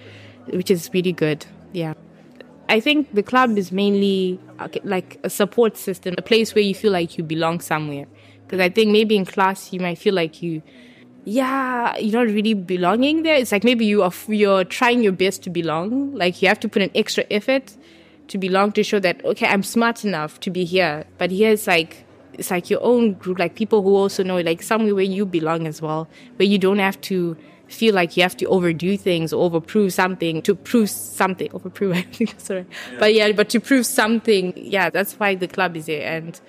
which 0.47 0.71
is 0.71 0.89
really 0.93 1.11
good. 1.11 1.45
Yeah. 1.73 1.95
I 2.69 2.79
think 2.79 3.13
the 3.13 3.23
club 3.23 3.57
is 3.57 3.73
mainly 3.73 4.39
like 4.85 5.19
a 5.23 5.29
support 5.29 5.75
system, 5.75 6.15
a 6.17 6.21
place 6.21 6.55
where 6.55 6.63
you 6.63 6.73
feel 6.73 6.93
like 6.93 7.17
you 7.17 7.25
belong 7.25 7.59
somewhere. 7.59 8.07
Because 8.45 8.61
I 8.61 8.69
think 8.69 8.91
maybe 8.91 9.17
in 9.17 9.25
class 9.25 9.73
you 9.73 9.81
might 9.81 9.97
feel 9.97 10.13
like 10.13 10.41
you 10.41 10.61
yeah, 11.23 11.95
you're 11.97 12.25
not 12.25 12.33
really 12.33 12.53
belonging 12.53 13.23
there. 13.23 13.35
It's 13.35 13.51
like 13.51 13.63
maybe 13.63 13.85
you 13.85 14.03
are 14.03 14.13
you're 14.27 14.63
trying 14.63 15.03
your 15.03 15.11
best 15.11 15.43
to 15.43 15.49
belong. 15.49 16.13
Like 16.15 16.41
you 16.41 16.47
have 16.47 16.59
to 16.61 16.69
put 16.69 16.81
an 16.81 16.91
extra 16.95 17.25
effort 17.29 17.75
to 18.29 18.37
belong 18.37 18.71
to 18.73 18.83
show 18.83 18.99
that 18.99 19.23
okay, 19.25 19.47
I'm 19.47 19.63
smart 19.63 20.03
enough 20.03 20.39
to 20.41 20.49
be 20.49 20.65
here. 20.65 21.05
But 21.17 21.31
here 21.31 21.51
it's 21.51 21.67
like 21.67 22.05
it's 22.33 22.49
like 22.49 22.69
your 22.69 22.81
own 22.81 23.13
group, 23.13 23.37
like 23.37 23.55
people 23.55 23.83
who 23.83 23.95
also 23.95 24.23
know 24.23 24.39
like 24.39 24.63
somewhere 24.63 24.95
where 24.95 25.03
you 25.03 25.25
belong 25.25 25.67
as 25.67 25.81
well, 25.81 26.07
where 26.37 26.47
you 26.47 26.57
don't 26.57 26.79
have 26.79 26.99
to 27.01 27.37
feel 27.67 27.93
like 27.93 28.17
you 28.17 28.23
have 28.23 28.35
to 28.37 28.45
overdo 28.45 28.97
things 28.97 29.31
or 29.31 29.49
overprove 29.49 29.93
something 29.93 30.41
to 30.41 30.55
prove 30.55 30.89
something. 30.89 31.49
Overprove, 31.51 31.95
I 31.95 32.01
think 32.01 32.31
that's 32.37 32.49
right. 32.49 32.65
Yeah. 32.91 32.99
But 32.99 33.13
yeah, 33.13 33.31
but 33.31 33.49
to 33.49 33.59
prove 33.59 33.85
something, 33.85 34.53
yeah, 34.55 34.89
that's 34.89 35.13
why 35.19 35.35
the 35.35 35.47
club 35.47 35.77
is 35.77 35.85
there. 35.85 36.11
And 36.11 36.39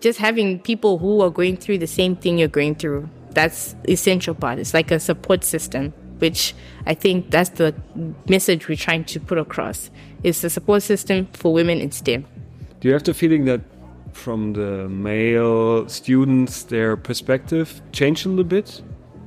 just 0.00 0.18
having 0.18 0.60
people 0.60 0.98
who 0.98 1.20
are 1.20 1.30
going 1.30 1.56
through 1.56 1.78
the 1.78 1.86
same 1.86 2.14
thing 2.14 2.38
you're 2.38 2.48
going 2.48 2.74
through 2.76 3.08
that's 3.34 3.74
essential 3.88 4.34
part. 4.34 4.58
It's 4.58 4.74
like 4.74 4.90
a 4.90 5.00
support 5.00 5.44
system. 5.44 5.92
which 6.18 6.54
I 6.86 6.94
think 6.94 7.30
that's 7.30 7.50
the 7.50 7.74
message 8.28 8.68
we're 8.68 8.76
trying 8.76 9.04
to 9.04 9.20
put 9.20 9.38
across. 9.38 9.90
It's 10.22 10.44
a 10.44 10.50
support 10.50 10.82
system 10.82 11.28
for 11.32 11.52
women 11.52 11.80
in 11.80 11.90
STEM. 11.90 12.24
Do 12.80 12.88
you 12.88 12.94
have 12.94 13.04
the 13.04 13.14
feeling 13.14 13.44
that 13.46 13.60
from 14.12 14.52
the 14.52 14.88
male 14.88 15.88
students, 15.88 16.64
their 16.64 16.96
perspective 16.96 17.80
changed 17.92 18.26
a 18.26 18.28
little 18.28 18.44
bit? 18.44 18.82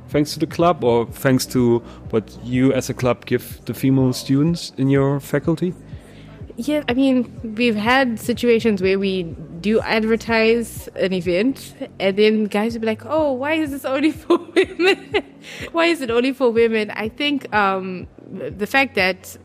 Thanks 0.09 0.33
to 0.33 0.39
the 0.39 0.47
club, 0.47 0.83
or 0.83 1.05
thanks 1.05 1.45
to 1.47 1.79
what 2.11 2.37
you 2.43 2.71
as 2.71 2.89
a 2.89 2.93
club 2.93 3.25
give 3.25 3.59
the 3.65 3.73
female 3.73 4.13
students 4.13 4.71
in 4.77 4.89
your 4.89 5.19
faculty? 5.19 5.73
Yeah, 6.59 6.83
I 6.89 6.95
mean, 6.95 7.53
we've 7.55 7.75
had 7.75 8.19
situations 8.19 8.81
where 8.81 8.97
we 8.97 9.23
do 9.61 9.79
advertise 9.79 10.87
an 10.95 11.13
event, 11.13 11.75
and 11.99 12.17
then 12.17 12.45
guys 12.45 12.73
will 12.73 12.81
be 12.81 12.87
like, 12.87 13.05
"Oh, 13.05 13.33
why 13.33 13.53
is 13.53 13.69
this 13.69 13.85
only 13.85 14.11
for 14.23 14.39
women? 14.39 15.23
why 15.71 15.85
is 15.85 16.01
it 16.01 16.09
only 16.09 16.33
for 16.33 16.49
women?" 16.49 16.89
I 16.89 17.09
think 17.09 17.53
um, 17.53 18.07
the 18.27 18.65
fact 18.65 18.95
that 18.95 19.37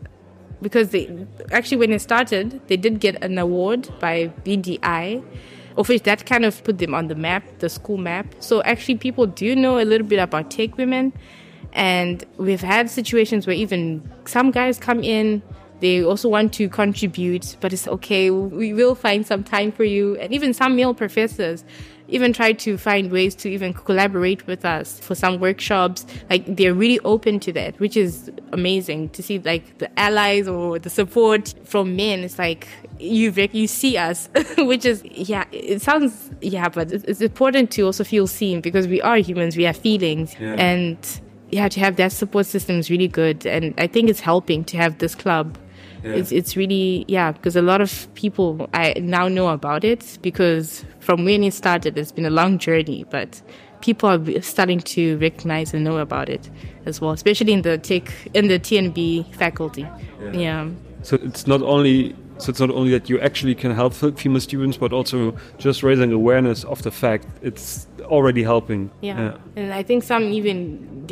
because 0.63 0.89
they 0.89 1.27
actually 1.51 1.77
when 1.77 1.93
it 1.93 2.01
started, 2.01 2.63
they 2.69 2.79
did 2.79 2.99
get 2.99 3.23
an 3.23 3.37
award 3.37 3.91
by 4.01 4.29
BDI, 4.47 5.23
of 5.77 5.91
which 5.91 6.05
that 6.05 6.25
kind 6.25 6.47
of 6.47 6.65
put 6.65 6.79
them 6.79 6.95
on 6.95 7.09
the 7.09 7.15
map, 7.15 7.45
the 7.59 7.69
school 7.69 7.99
map. 7.99 8.35
So 8.41 8.63
actually, 8.63 8.97
people 8.97 9.27
do 9.27 9.55
know 9.55 9.79
a 9.79 9.85
little 9.85 10.07
bit 10.07 10.19
about 10.19 10.51
Tech 10.51 10.79
Women, 10.79 11.13
and 11.75 12.25
we've 12.39 12.63
had 12.63 12.89
situations 12.89 13.47
where 13.47 13.57
even 13.57 14.11
some 14.25 14.51
guys 14.51 14.79
come 14.79 15.05
in 15.05 15.43
they 15.83 16.03
also 16.03 16.29
want 16.29 16.53
to 16.55 16.69
contribute, 16.69 17.57
but 17.61 17.73
it's 17.73 17.87
okay. 17.89 18.31
We 18.31 18.73
will 18.73 18.95
find 18.95 19.27
some 19.27 19.43
time 19.45 19.71
for 19.73 19.85
you. 19.85 20.17
And 20.17 20.33
even 20.33 20.55
some 20.55 20.77
male 20.77 20.95
professors 20.95 21.65
even 22.09 22.33
try 22.33 22.53
to 22.53 22.77
find 22.77 23.11
ways 23.11 23.35
to 23.35 23.49
even 23.49 23.73
collaborate 23.73 24.47
with 24.47 24.65
us 24.65 25.01
for 25.01 25.15
some 25.15 25.41
workshops. 25.41 26.05
Like 26.29 26.45
they're 26.57 26.75
really 26.75 27.01
open 27.01 27.41
to 27.41 27.53
that, 27.55 27.79
which 27.81 27.97
is 27.97 28.31
amazing 28.53 29.09
to 29.11 29.23
see 29.23 29.39
like 29.39 29.79
the 29.79 29.89
allies 29.99 30.47
or 30.47 30.79
the 30.79 30.91
support 30.91 31.55
from 31.65 31.97
men. 31.97 32.21
It's 32.21 32.39
like 32.39 32.69
you 32.99 33.33
you 33.53 33.67
see 33.67 33.97
us, 33.97 34.29
which 34.59 34.85
is 34.85 35.03
yeah. 35.05 35.45
It 35.53 35.81
sounds 35.83 36.31
yeah, 36.43 36.69
but 36.69 36.93
it's 36.93 37.21
important 37.21 37.71
to 37.73 37.83
also 37.83 38.05
feel 38.05 38.27
seen 38.27 38.61
because 38.61 38.87
we 38.87 39.01
are 39.03 39.17
humans. 39.17 39.57
We 39.57 39.65
have 39.65 39.77
feelings 39.77 40.35
Yeah. 40.39 40.55
and. 40.55 40.99
Yeah, 41.55 41.69
to 41.69 41.81
have 41.81 41.97
that 41.97 42.13
support 42.13 42.47
system 42.47 42.79
is 42.79 42.89
really 42.89 43.09
good, 43.09 43.45
and 43.45 43.75
I 43.77 43.87
think 43.87 44.09
it's 44.09 44.21
helping 44.21 44.65
to 44.65 44.79
have 44.79 44.97
this 45.01 45.15
club 45.15 45.59
Yeah. 46.05 46.15
it's 46.15 46.33
it's 46.33 46.57
really 46.57 47.05
yeah 47.09 47.33
because 47.33 47.55
a 47.57 47.63
lot 47.63 47.81
of 47.81 48.09
people 48.15 48.69
I 48.75 48.95
now 49.01 49.29
know 49.29 49.49
about 49.49 49.85
it 49.85 50.19
because 50.23 50.85
from 51.01 51.25
when 51.25 51.45
it 51.45 51.55
started 51.55 51.97
it's 51.97 52.13
been 52.13 52.27
a 52.27 52.31
long 52.31 52.59
journey 52.59 53.05
but 53.11 53.41
people 53.81 54.09
are 54.09 54.43
starting 54.43 54.81
to 54.81 55.17
recognize 55.19 55.75
and 55.75 55.85
know 55.85 55.99
about 55.99 56.29
it 56.29 56.51
as 56.87 57.01
well 57.01 57.13
especially 57.13 57.53
in 57.53 57.63
the 57.63 57.79
tech 57.79 58.13
in 58.35 58.49
the 58.49 58.59
TNB 58.59 59.35
faculty 59.37 59.83
Yeah. 60.23 60.33
yeah, 60.33 60.69
So 61.03 61.17
it's 61.23 61.47
not 61.47 61.63
only 61.63 62.15
so 62.39 62.51
it's 62.51 62.61
not 62.61 62.71
only 62.71 62.91
that 62.99 63.09
you 63.09 63.21
actually 63.21 63.55
can 63.55 63.73
help 63.73 63.95
female 63.95 64.41
students, 64.41 64.77
but 64.77 64.93
also 64.93 65.37
just 65.59 65.83
raising 65.85 66.13
awareness 66.13 66.65
of 66.65 66.83
the 66.83 66.91
fact 66.91 67.27
it's 67.43 67.87
already 68.17 68.43
helping. 68.53 68.91
yeah 69.01 69.37
and 69.57 69.73
I 69.81 69.83
think 69.83 70.01
some 70.13 70.25
even 70.39 70.59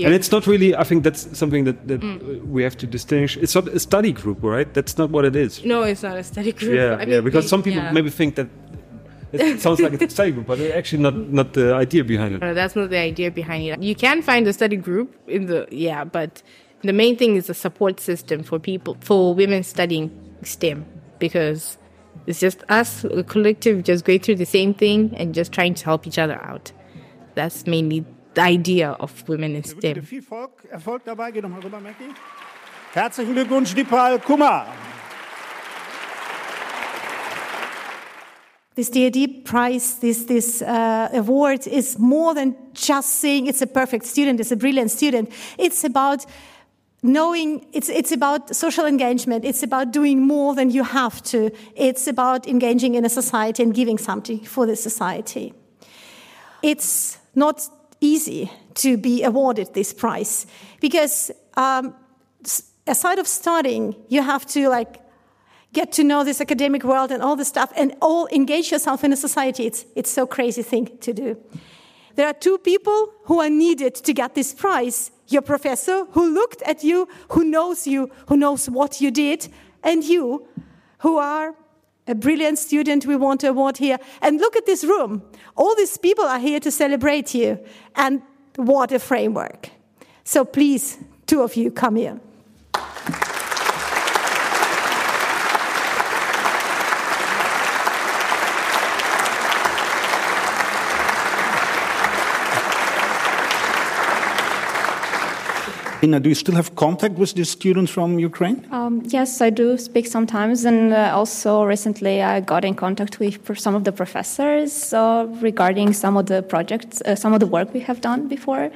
And 0.07 0.15
it's 0.19 0.31
not 0.37 0.47
really. 0.47 0.71
I 0.83 0.85
think 0.89 1.01
that's 1.07 1.23
something 1.43 1.65
that, 1.69 1.77
that 1.91 2.01
Mm. 2.01 2.47
we 2.55 2.61
have 2.67 2.77
to 2.83 2.87
distinguish. 2.97 3.33
It's 3.45 3.55
not 3.59 3.67
a 3.69 3.81
study 3.89 4.13
group, 4.21 4.39
right? 4.57 4.69
That's 4.77 4.95
not 5.01 5.09
what 5.15 5.25
it 5.31 5.35
is. 5.45 5.53
no 5.65 5.79
it's 5.91 6.05
not 6.09 6.17
a 6.17 6.23
study 6.33 6.53
group 6.59 6.75
Yeah, 6.81 6.95
I 7.01 7.05
mean, 7.05 7.09
yeah. 7.15 7.21
Because 7.29 7.45
some 7.55 7.63
people 7.67 7.83
yeah. 7.83 7.97
maybe 7.99 8.11
think 8.21 8.31
that 8.39 8.49
it, 9.33 9.61
sounds 9.65 9.81
like 9.81 9.93
it's 9.97 10.13
a 10.13 10.17
study 10.19 10.33
group, 10.35 10.47
but 10.53 10.59
it's 10.61 10.75
actually 10.81 11.03
not 11.07 11.17
not 11.39 11.49
the 11.59 11.67
idea 11.85 12.03
behind 12.15 12.31
it. 12.35 12.41
No, 12.47 12.53
that's 12.61 12.77
not 12.81 12.89
the 12.97 13.03
idea 13.11 13.29
behind 13.43 13.61
it. 13.71 13.83
You 13.91 13.97
can 14.07 14.23
find 14.31 14.43
a 14.47 14.53
study 14.61 14.77
group 14.89 15.09
in 15.37 15.43
the 15.51 15.61
yeah, 15.87 16.05
but 16.19 16.33
the 16.89 16.93
main 17.03 17.15
thing 17.21 17.33
is 17.41 17.51
a 17.51 17.55
support 17.67 17.97
system 18.11 18.39
for 18.49 18.59
people 18.59 18.93
for 19.09 19.21
women 19.43 19.63
studying 19.75 20.07
STEM 20.43 20.79
because 21.19 21.61
it's 22.27 22.41
just 22.47 22.59
us, 22.69 23.05
a 23.05 23.23
collective, 23.35 23.77
just 23.91 24.05
going 24.09 24.21
through 24.25 24.37
the 24.45 24.51
same 24.59 24.73
thing 24.83 25.01
and 25.19 25.35
just 25.41 25.51
trying 25.53 25.75
to 25.81 25.85
help 25.91 26.07
each 26.07 26.19
other 26.25 26.39
out. 26.53 26.67
That's 27.41 27.67
mainly 27.67 28.05
the 28.35 28.43
idea 28.43 28.91
of 29.01 29.27
women 29.27 29.55
in 29.55 29.65
STEM. 29.65 30.03
Viel 30.03 30.19
Erfolg, 30.19 30.51
Erfolg 30.71 31.05
dabei. 31.07 31.31
Geh 31.31 31.41
nochmal 31.41 31.63
rüber, 31.63 31.81
Mackie. 31.81 32.13
Herzlichen 32.93 33.33
Glückwunsch, 33.33 33.75
Deepal 33.75 34.19
Kumar. 34.19 34.67
This 38.75 38.91
DAAD 38.91 39.43
prize, 39.45 40.01
this, 40.01 40.27
this 40.27 40.61
uh, 40.61 41.09
award 41.15 41.67
is 41.67 41.99
more 41.99 42.35
than 42.35 42.57
just 42.75 43.21
saying 43.21 43.47
it's 43.47 43.63
a 43.63 43.67
perfect 43.67 44.05
student, 44.05 44.39
it's 44.39 44.53
a 44.53 44.57
brilliant 44.57 44.91
student. 44.91 45.33
It's 45.57 45.83
about 45.83 46.27
knowing, 47.03 47.65
it's, 47.73 47.89
it's 47.89 48.13
about 48.13 48.55
social 48.55 48.85
engagement. 48.85 49.47
It's 49.47 49.63
about 49.63 49.93
doing 49.93 50.21
more 50.27 50.55
than 50.55 50.71
you 50.71 50.85
have 50.85 51.23
to. 51.33 51.51
It's 51.75 52.07
about 52.07 52.47
engaging 52.47 52.97
in 52.97 53.07
a 53.07 53.09
society 53.09 53.63
and 53.63 53.73
giving 53.75 53.97
something 53.97 54.45
for 54.45 54.67
the 54.67 54.77
society. 54.77 55.55
It's 56.63 57.20
not 57.35 57.69
easy 58.01 58.51
to 58.75 58.97
be 58.97 59.23
awarded 59.23 59.75
this 59.75 59.93
prize 59.93 60.47
because 60.81 61.31
um, 61.57 61.95
aside 62.87 63.19
of 63.19 63.27
studying, 63.27 63.95
you 64.09 64.23
have 64.23 64.47
to 64.47 64.69
like 64.69 65.01
get 65.73 65.93
to 65.93 66.05
know 66.05 66.25
this 66.25 66.41
academic 66.41 66.83
world 66.83 67.11
and 67.11 67.23
all 67.23 67.37
this 67.37 67.49
stuff 67.49 67.73
and 67.77 67.95
all 68.01 68.27
engage 68.29 68.73
yourself 68.73 69.05
in 69.05 69.13
a 69.13 69.17
society. 69.17 69.67
It's, 69.67 69.85
it's 69.95 70.11
so 70.11 70.27
crazy 70.27 70.63
thing 70.63 70.99
to 70.99 71.13
do. 71.13 71.37
There 72.17 72.27
are 72.27 72.33
two 72.35 72.59
people 72.59 73.13
who 73.25 73.41
are 73.41 73.51
needed 73.51 73.95
to 73.95 74.13
get 74.13 74.35
this 74.35 74.53
prize. 74.53 75.11
Your 75.29 75.43
professor 75.43 76.07
who 76.11 76.35
looked 76.35 76.61
at 76.63 76.83
you, 76.83 77.09
who 77.29 77.45
knows 77.45 77.87
you, 77.87 78.11
who 78.27 78.37
knows 78.37 78.69
what 78.69 79.01
you 79.01 79.13
did, 79.13 79.49
and 79.85 80.03
you 80.03 80.49
who 80.99 81.19
are 81.19 81.55
a 82.07 82.15
brilliant 82.15 82.59
student 82.59 83.07
we 83.07 83.17
want 83.17 83.41
to 83.41 83.49
award 83.49 83.79
here. 83.79 83.99
And 84.23 84.41
look 84.41 84.57
at 84.57 84.67
this 84.67 84.85
room. 84.85 85.23
All 85.57 85.75
these 85.77 85.97
people 85.97 86.25
are 86.25 86.39
here 86.39 86.61
to 86.61 86.71
celebrate 86.71 87.35
you. 87.35 87.59
And 87.95 88.23
what 88.57 88.93
a 88.93 88.99
framework. 88.99 89.71
So 90.25 90.45
please, 90.45 90.99
two 91.27 91.43
of 91.43 91.57
you, 91.57 91.71
come 91.71 91.97
here. 91.97 92.21
Ina, 106.03 106.21
do 106.21 106.31
you 106.31 106.35
still 106.35 106.55
have 106.55 106.75
contact 106.77 107.19
with 107.19 107.35
the 107.35 107.45
students 107.45 107.91
from 107.91 108.19
Ukraine? 108.19 108.67
Um, 108.71 109.03
yes, 109.05 109.43
I 109.43 109.51
do 109.51 109.77
speak 109.77 110.07
sometimes, 110.07 110.65
and 110.65 110.95
uh, 110.95 111.13
also 111.15 111.63
recently 111.65 112.23
I 112.23 112.41
got 112.41 112.65
in 112.65 112.75
contact 112.75 113.21
with 113.21 113.59
some 113.59 113.75
of 113.75 113.85
the 113.85 113.93
professors 113.93 114.95
uh, 114.95 115.27
regarding 115.43 115.93
some 115.93 116.17
of 116.17 116.25
the 116.27 116.43
projects, 116.43 117.03
uh, 117.03 117.15
some 117.17 117.35
of 117.35 117.41
the 117.41 117.47
work 117.47 117.75
we 117.75 117.81
have 117.81 118.01
done 118.01 118.29
before. 118.29 118.71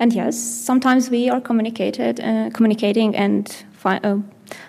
And 0.00 0.12
yes, 0.12 0.36
sometimes 0.36 1.10
we 1.10 1.30
are 1.30 1.40
communicated, 1.40 2.18
uh, 2.18 2.50
communicating 2.52 3.14
and 3.14 3.54
uh, 3.84 4.16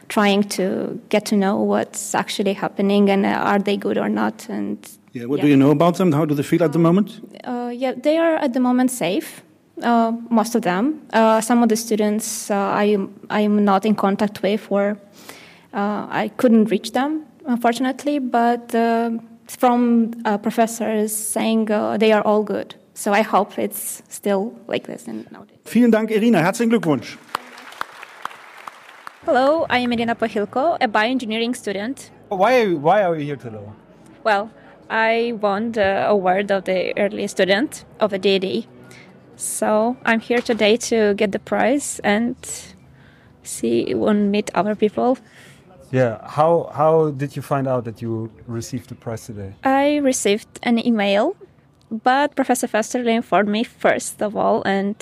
trying 0.08 0.44
to 0.44 1.00
get 1.10 1.26
to 1.26 1.36
know 1.36 1.58
what's 1.58 2.14
actually 2.14 2.54
happening 2.54 3.10
and 3.10 3.26
uh, 3.26 3.30
are 3.30 3.58
they 3.58 3.78
good 3.78 3.98
or 3.98 4.10
not. 4.10 4.48
And 4.48 4.78
Yeah, 5.14 5.26
what 5.26 5.42
do 5.42 5.48
you 5.48 5.58
know 5.58 5.72
about 5.72 5.96
them? 5.96 6.12
How 6.12 6.26
do 6.26 6.36
they 6.36 6.44
feel 6.44 6.64
at 6.64 6.74
the 6.74 6.80
moment? 6.80 7.20
uh, 7.46 7.72
yeah, 7.74 7.94
they 7.96 8.18
are 8.18 8.36
at 8.36 8.54
the 8.54 8.60
moment 8.60 8.92
safe. 8.92 9.42
Uh, 9.82 10.14
most 10.30 10.56
of 10.56 10.62
them. 10.62 11.02
Uh, 11.12 11.42
some 11.42 11.62
of 11.62 11.70
the 11.70 11.76
students 11.76 12.50
uh, 12.50 12.56
I 12.56 12.86
am 12.86 13.14
I 13.30 13.42
am 13.42 13.66
not 13.66 13.86
in 13.86 13.94
contact 13.96 14.42
with, 14.42 14.72
or 14.72 14.98
uh, 15.74 16.08
I 16.10 16.32
couldn't 16.38 16.72
reach 16.72 16.94
them, 16.94 17.26
unfortunately. 17.46 18.20
But 18.20 18.74
uh, 18.74 19.12
from 19.48 20.12
uh, 20.24 20.38
professors 20.38 21.14
saying 21.14 21.72
uh, 21.72 21.98
they 21.98 22.14
are 22.14 22.22
all 22.22 22.44
good. 22.44 22.76
So 22.94 23.12
I 23.12 23.22
hope 23.22 23.60
it's 23.60 24.02
still 24.08 24.54
like 24.68 24.88
this. 24.88 25.08
And 25.08 25.30
nowadays. 25.30 25.58
Vielen 25.66 25.92
Dank, 25.92 26.12
Irina. 26.12 26.42
Herzlichen 26.42 26.72
Glückwunsch. 26.72 27.18
Hello, 29.26 29.66
I 29.70 29.80
am 29.80 29.92
Irina 29.92 30.16
Pohilko, 30.16 30.78
a 30.80 30.88
bioengineering 30.88 31.56
student. 31.56 32.12
Why, 32.30 32.74
why 32.74 33.04
are 33.04 33.16
you 33.18 33.26
here 33.26 33.36
today? 33.36 33.60
Well, 34.24 34.52
I 34.90 35.34
won 35.42 35.72
the 35.72 36.08
award 36.08 36.52
of 36.52 36.66
the 36.66 36.96
early 36.96 37.26
student 37.28 37.86
of 38.00 38.14
a 38.14 38.20
DAAD. 38.20 38.68
So 39.38 39.98
I'm 40.06 40.20
here 40.20 40.42
today 40.42 40.78
to 40.90 41.14
get 41.16 41.32
the 41.32 41.40
prize 41.40 42.00
and 42.04 42.36
see 43.44 43.92
and 43.92 44.32
meet 44.32 44.50
other 44.56 44.76
people. 44.76 45.18
Yeah. 45.92 46.20
How 46.28 46.70
how 46.74 47.12
did 47.12 47.36
you 47.36 47.42
find 47.42 47.68
out 47.68 47.84
that 47.86 48.02
you 48.02 48.32
received 48.48 48.90
the 48.90 48.96
prize 48.96 49.26
today? 49.26 49.54
I 49.64 49.98
received 49.98 50.48
an 50.64 50.86
email, 50.86 51.36
but 52.04 52.36
Professor 52.36 52.68
Festerle 52.68 53.08
informed 53.16 53.50
me 53.50 53.64
first 53.64 54.22
of 54.22 54.36
all, 54.36 54.62
and 54.66 54.96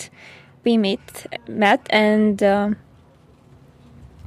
we 0.63 0.77
meet 0.77 1.25
met 1.47 1.87
and. 1.89 2.41
Um, 2.43 2.75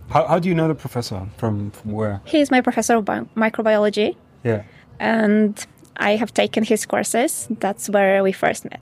How, 0.08 0.24
how 0.28 0.38
do 0.38 0.48
you 0.48 0.54
know 0.54 0.68
the 0.68 0.74
professor 0.74 1.26
from 1.36 1.70
from 1.72 1.92
where? 1.92 2.20
He 2.24 2.38
is 2.40 2.50
my 2.50 2.60
professor 2.62 2.96
of 2.96 3.04
bio- 3.04 3.28
microbiology, 3.34 4.14
Yeah. 4.44 4.62
and 5.00 5.66
I 6.10 6.16
have 6.16 6.30
taken 6.32 6.64
his 6.64 6.86
courses. 6.86 7.48
That's 7.60 7.88
where 7.90 8.22
we 8.22 8.32
first 8.32 8.64
met. 8.64 8.80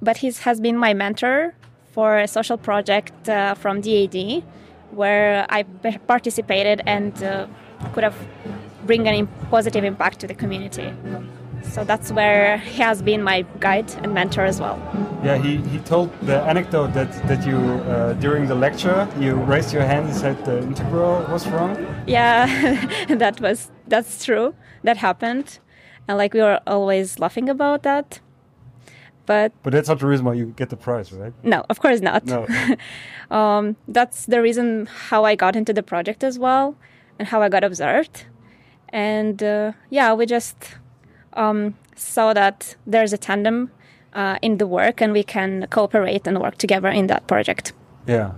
But 0.00 0.18
he 0.18 0.30
has 0.30 0.60
been 0.60 0.76
my 0.76 0.94
mentor 0.94 1.54
for 1.92 2.18
a 2.18 2.28
social 2.28 2.56
project 2.56 3.28
uh, 3.28 3.54
from 3.54 3.82
DAAD 3.82 4.44
where 4.90 5.46
I 5.50 5.64
participated 6.06 6.82
and 6.86 7.22
uh, 7.22 7.46
could 7.92 8.04
have 8.04 8.16
bring 8.86 9.06
an 9.08 9.14
im- 9.14 9.28
positive 9.50 9.84
impact 9.84 10.20
to 10.20 10.26
the 10.26 10.34
community. 10.34 10.92
So 11.62 11.84
that's 11.84 12.10
where 12.12 12.58
he 12.58 12.80
has 12.82 13.02
been 13.02 13.22
my 13.22 13.44
guide 13.60 13.92
and 14.02 14.14
mentor 14.14 14.44
as 14.44 14.60
well. 14.60 14.80
Yeah, 15.22 15.36
he, 15.36 15.56
he 15.56 15.78
told 15.78 16.10
the 16.22 16.40
anecdote 16.42 16.94
that, 16.94 17.12
that 17.28 17.46
you, 17.46 17.58
uh, 17.58 18.14
during 18.14 18.46
the 18.46 18.54
lecture, 18.54 19.08
you 19.18 19.34
raised 19.34 19.72
your 19.74 19.82
hand 19.82 20.06
and 20.06 20.16
said 20.16 20.42
the 20.44 20.58
integral 20.58 21.26
was 21.30 21.46
wrong. 21.48 21.76
Yeah, 22.06 22.46
that 23.08 23.40
was 23.40 23.70
that's 23.86 24.24
true. 24.24 24.54
That 24.84 24.96
happened, 24.98 25.58
and 26.06 26.16
like 26.16 26.32
we 26.34 26.40
were 26.40 26.60
always 26.66 27.18
laughing 27.18 27.48
about 27.48 27.82
that. 27.82 28.20
But 29.28 29.52
But 29.62 29.72
that's 29.74 29.88
not 29.88 29.98
the 30.00 30.06
reason 30.06 30.24
why 30.26 30.34
you 30.40 30.46
get 30.60 30.68
the 30.70 30.76
prize, 30.76 31.12
right? 31.12 31.34
no, 31.44 31.58
of 31.68 31.76
course 31.80 32.00
not. 32.00 32.22
No. 32.24 32.46
um, 33.38 33.76
that's 33.96 34.26
the 34.26 34.40
reason 34.42 34.88
how 35.10 35.20
I 35.30 35.36
got 35.36 35.54
into 35.54 35.72
the 35.72 35.82
project 35.82 36.24
as 36.24 36.38
well, 36.38 36.74
and 37.18 37.28
how 37.28 37.42
I 37.42 37.48
got 37.48 37.62
observed. 37.64 38.24
And 38.88 39.42
uh, 39.42 39.72
yeah, 39.90 40.14
we 40.18 40.24
just 40.26 40.56
um, 41.34 41.74
saw 41.94 42.32
that 42.34 42.76
there's 42.92 43.12
a 43.12 43.18
tandem 43.18 43.70
uh, 44.14 44.38
in 44.40 44.56
the 44.58 44.66
work, 44.66 45.02
and 45.02 45.12
we 45.12 45.22
can 45.22 45.66
cooperate 45.70 46.26
and 46.28 46.40
work 46.40 46.56
together 46.56 46.88
in 46.88 47.06
that 47.08 47.26
project. 47.26 47.72
Yeah. 48.06 48.30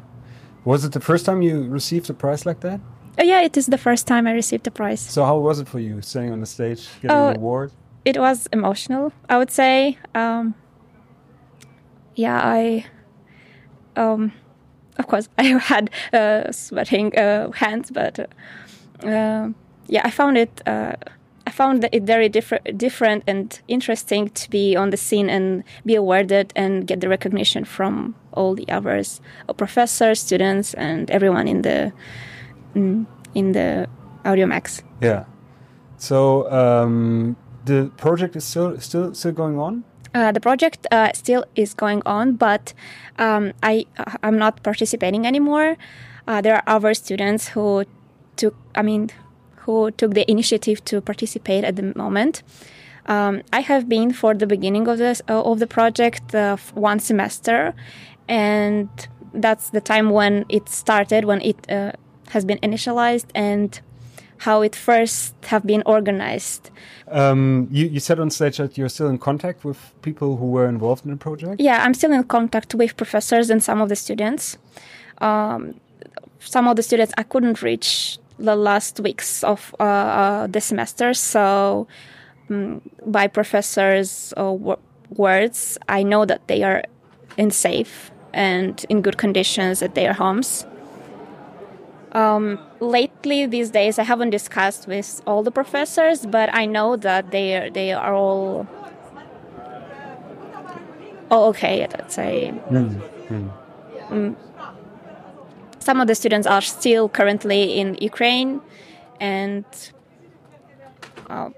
Was 0.64 0.85
it 0.85 0.92
the 0.92 1.00
first 1.00 1.24
time 1.24 1.40
you 1.42 1.62
received 1.68 2.11
a 2.11 2.14
prize 2.14 2.44
like 2.44 2.61
that? 2.61 2.81
Uh, 3.18 3.22
yeah, 3.24 3.42
it 3.44 3.57
is 3.57 3.66
the 3.66 3.79
first 3.79 4.07
time 4.07 4.26
I 4.26 4.33
received 4.33 4.66
a 4.66 4.70
prize. 4.70 5.00
So 5.00 5.24
how 5.24 5.38
was 5.38 5.61
it 5.61 5.68
for 5.68 5.79
you, 5.79 6.03
standing 6.03 6.33
on 6.33 6.40
the 6.40 6.46
stage, 6.46 6.88
getting 7.00 7.16
Oh, 7.16 7.29
an 7.29 7.37
award? 7.37 7.70
It 8.05 8.18
was 8.18 8.48
emotional, 8.53 9.12
I 9.29 9.37
would 9.38 9.50
say. 9.50 9.98
Um, 10.14 10.55
yeah, 12.20 12.40
I, 12.42 12.85
um, 13.96 14.33
of 14.98 15.06
course, 15.06 15.28
I 15.38 15.44
had 15.44 15.90
uh, 16.12 16.52
sweating 16.52 17.16
uh, 17.16 17.50
hands, 17.52 17.90
but 17.90 18.18
uh, 19.02 19.48
yeah, 19.87 20.02
I 20.04 20.11
found 20.11 20.37
it. 20.37 20.62
Uh, 20.66 20.92
I 21.46 21.50
found 21.52 21.88
it 21.90 22.02
very 22.04 22.28
different, 22.28 22.78
different 22.78 23.24
and 23.26 23.61
interesting 23.66 24.28
to 24.28 24.50
be 24.50 24.76
on 24.76 24.90
the 24.90 24.96
scene 24.96 25.28
and 25.28 25.64
be 25.85 25.96
awarded 25.96 26.52
and 26.54 26.87
get 26.87 27.00
the 27.00 27.09
recognition 27.09 27.64
from 27.64 28.14
all 28.33 28.54
the 28.54 28.68
others, 28.68 29.20
uh, 29.48 29.52
professors, 29.52 30.20
students, 30.20 30.74
and 30.74 31.11
everyone 31.11 31.48
in 31.48 31.62
the 31.62 31.92
mm, 32.74 33.06
in 33.35 33.52
the 33.52 33.88
Audimax. 34.24 34.83
Yeah. 35.00 35.24
So 35.96 36.50
um, 36.52 37.37
the 37.64 37.90
project 37.96 38.37
is 38.37 38.44
still 38.44 38.78
still 38.78 39.14
still 39.14 39.33
going 39.33 39.59
on. 39.59 39.85
Uh, 40.12 40.33
the 40.33 40.40
project 40.40 40.87
uh, 40.90 41.12
still 41.14 41.44
is 41.55 41.73
going 41.75 42.03
on, 42.05 42.35
but 42.35 42.75
um, 43.18 43.53
I 43.62 43.87
uh, 43.96 44.16
I'm 44.23 44.38
not 44.38 44.62
participating 44.62 45.27
anymore. 45.27 45.77
Uh, 46.27 46.40
there 46.40 46.57
are 46.57 46.64
other 46.66 46.94
students 46.94 47.49
who 47.49 47.85
took 48.37 48.57
I 48.75 48.83
mean 48.83 49.11
who 49.66 49.90
took 49.92 50.14
the 50.14 50.29
initiative 50.29 50.85
to 50.87 51.01
participate 51.01 51.64
at 51.64 51.77
the 51.77 51.92
moment. 51.94 52.42
Um, 53.07 53.42
I 53.53 53.61
have 53.61 53.88
been 53.88 54.12
for 54.12 54.35
the 54.35 54.46
beginning 54.46 54.88
of 54.88 54.99
this 54.99 55.23
uh, 55.29 55.42
of 55.42 55.61
the 55.61 55.66
project 55.66 56.35
one 56.75 56.99
semester, 56.99 57.75
and 58.29 58.88
that's 59.33 59.70
the 59.70 59.81
time 59.81 60.11
when 60.11 60.44
it 60.49 60.68
started 60.68 61.25
when 61.25 61.40
it 61.42 61.66
has 62.31 62.44
been 62.44 62.59
initialized 62.59 63.27
and 63.35 63.81
how 64.40 64.62
it 64.62 64.74
first 64.74 65.35
have 65.44 65.66
been 65.66 65.83
organized. 65.85 66.70
Um, 67.09 67.68
you, 67.70 67.87
you 67.87 68.00
said 68.00 68.18
on 68.18 68.31
stage 68.31 68.57
that 68.57 68.79
you're 68.79 68.88
still 68.88 69.09
in 69.09 69.18
contact 69.18 69.64
with 69.66 69.92
people 70.00 70.38
who 70.38 70.46
were 70.46 70.66
involved 70.66 71.05
in 71.05 71.11
the 71.11 71.18
project. 71.18 71.61
Yeah, 71.61 71.85
I'm 71.85 71.92
still 71.92 72.12
in 72.12 72.24
contact 72.24 72.74
with 72.74 72.96
professors 72.96 73.50
and 73.50 73.62
some 73.62 73.83
of 73.83 73.90
the 73.90 73.96
students. 73.96 74.57
Um, 75.18 75.74
some 76.38 76.66
of 76.68 76.76
the 76.76 76.83
students 76.83 77.12
I 77.18 77.22
couldn't 77.22 77.61
reach 77.61 78.18
the 78.38 78.57
last 78.57 78.98
weeks 79.00 79.44
of 79.44 79.74
uh, 79.79 79.83
uh, 79.83 80.46
the 80.46 80.62
semester, 80.62 81.12
so 81.12 81.87
um, 82.48 82.81
by 83.05 83.26
professors' 83.26 84.33
uh, 84.38 84.53
w- 84.53 84.79
words, 85.11 85.76
I 85.87 86.03
know 86.03 86.24
that 86.24 86.48
they 86.48 86.62
are 86.62 86.83
in 87.37 87.50
safe 87.50 88.11
and 88.33 88.87
in 88.88 89.03
good 89.03 89.18
conditions 89.18 89.83
at 89.83 89.94
their 89.94 90.14
homes. 90.14 90.64
Um, 92.12 92.59
lately, 92.81 93.46
these 93.46 93.70
days, 93.70 93.99
I 93.99 94.03
haven't 94.03 94.31
discussed 94.31 94.88
with 94.88 95.23
all 95.27 95.42
the 95.42 95.53
professors, 95.53 96.27
but 96.27 96.53
I 96.53 96.66
know 96.66 96.96
that 96.96 97.31
they 97.31 97.57
are, 97.57 97.70
they 97.70 97.92
are 97.92 98.14
all 98.14 98.66
all 101.31 101.49
okay. 101.51 101.87
Let's 101.87 102.14
say 102.14 102.53
Mm. 104.11 104.35
some 105.79 106.01
of 106.01 106.09
the 106.09 106.16
students 106.16 106.46
are 106.49 106.61
still 106.61 107.09
currently 107.09 107.79
in 107.79 107.96
Ukraine 108.01 108.61
and 109.20 109.64
uh, 111.29 111.51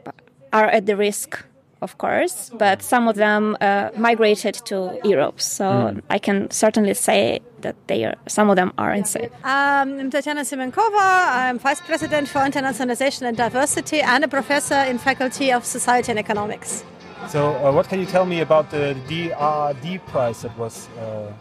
are 0.53 0.67
at 0.67 0.85
the 0.85 0.97
risk, 0.97 1.43
of 1.83 1.99
course, 1.99 2.51
but 2.59 2.81
some 2.83 3.09
of 3.11 3.17
them 3.17 3.57
uh, 3.61 3.91
migrated 3.97 4.55
to 4.71 4.77
Europe. 5.05 5.39
So 5.41 5.65
Mm. 5.65 6.01
I 6.17 6.19
can 6.27 6.51
certainly 6.51 6.95
say 6.95 7.41
that 7.65 7.75
they 7.89 8.05
are. 8.05 8.15
Some 8.29 8.51
of 8.53 8.57
them 8.57 8.71
are 8.79 8.93
insane. 9.01 9.31
Um, 9.45 9.89
I'm 10.01 10.11
Tatiana 10.11 10.43
Zimenkova. 10.43 11.07
I'm 11.43 11.59
Vice 11.59 11.81
President 11.81 12.29
for 12.29 12.41
Internationalization 12.51 13.23
and 13.29 13.37
Diversity 13.37 14.01
and 14.01 14.25
a 14.25 14.29
professor 14.29 14.81
in 14.91 14.99
Faculty 14.99 15.53
of 15.53 15.65
Society 15.65 16.11
and 16.13 16.19
Economics. 16.19 16.85
So 17.29 17.41
uh, 17.55 17.73
what 17.77 17.89
can 17.89 17.99
you 18.01 18.07
tell 18.07 18.27
me 18.27 18.41
about 18.41 18.71
the 18.71 18.95
DAAD 19.09 20.01
prize 20.13 20.43
that 20.43 20.55
was? 20.59 20.89
Uh, 20.99 21.33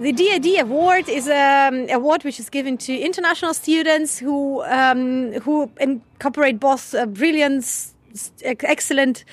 The 0.00 0.12
DAAD 0.12 0.60
award 0.60 1.08
is 1.08 1.26
an 1.28 1.90
award 1.90 2.22
which 2.24 2.38
is 2.40 2.48
given 2.50 2.76
to 2.86 2.92
international 3.08 3.52
students 3.52 4.10
who 4.24 4.62
um, 4.78 5.32
who 5.44 5.54
incorporate 5.80 6.56
both 6.60 6.94
uh, 6.94 7.04
brilliance, 7.20 7.66
ex- 7.68 7.94
excellent 8.44 9.24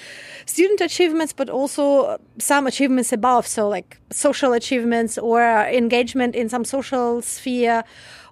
student 0.46 0.82
achievements, 0.82 1.34
but 1.34 1.50
also 1.50 2.18
some 2.38 2.68
achievements 2.68 3.12
above, 3.14 3.48
so 3.48 3.68
like 3.68 4.00
social 4.12 4.54
achievements 4.54 5.18
or 5.18 5.42
engagement 5.68 6.36
in 6.36 6.50
some 6.50 6.66
social 6.66 7.22
sphere, 7.22 7.84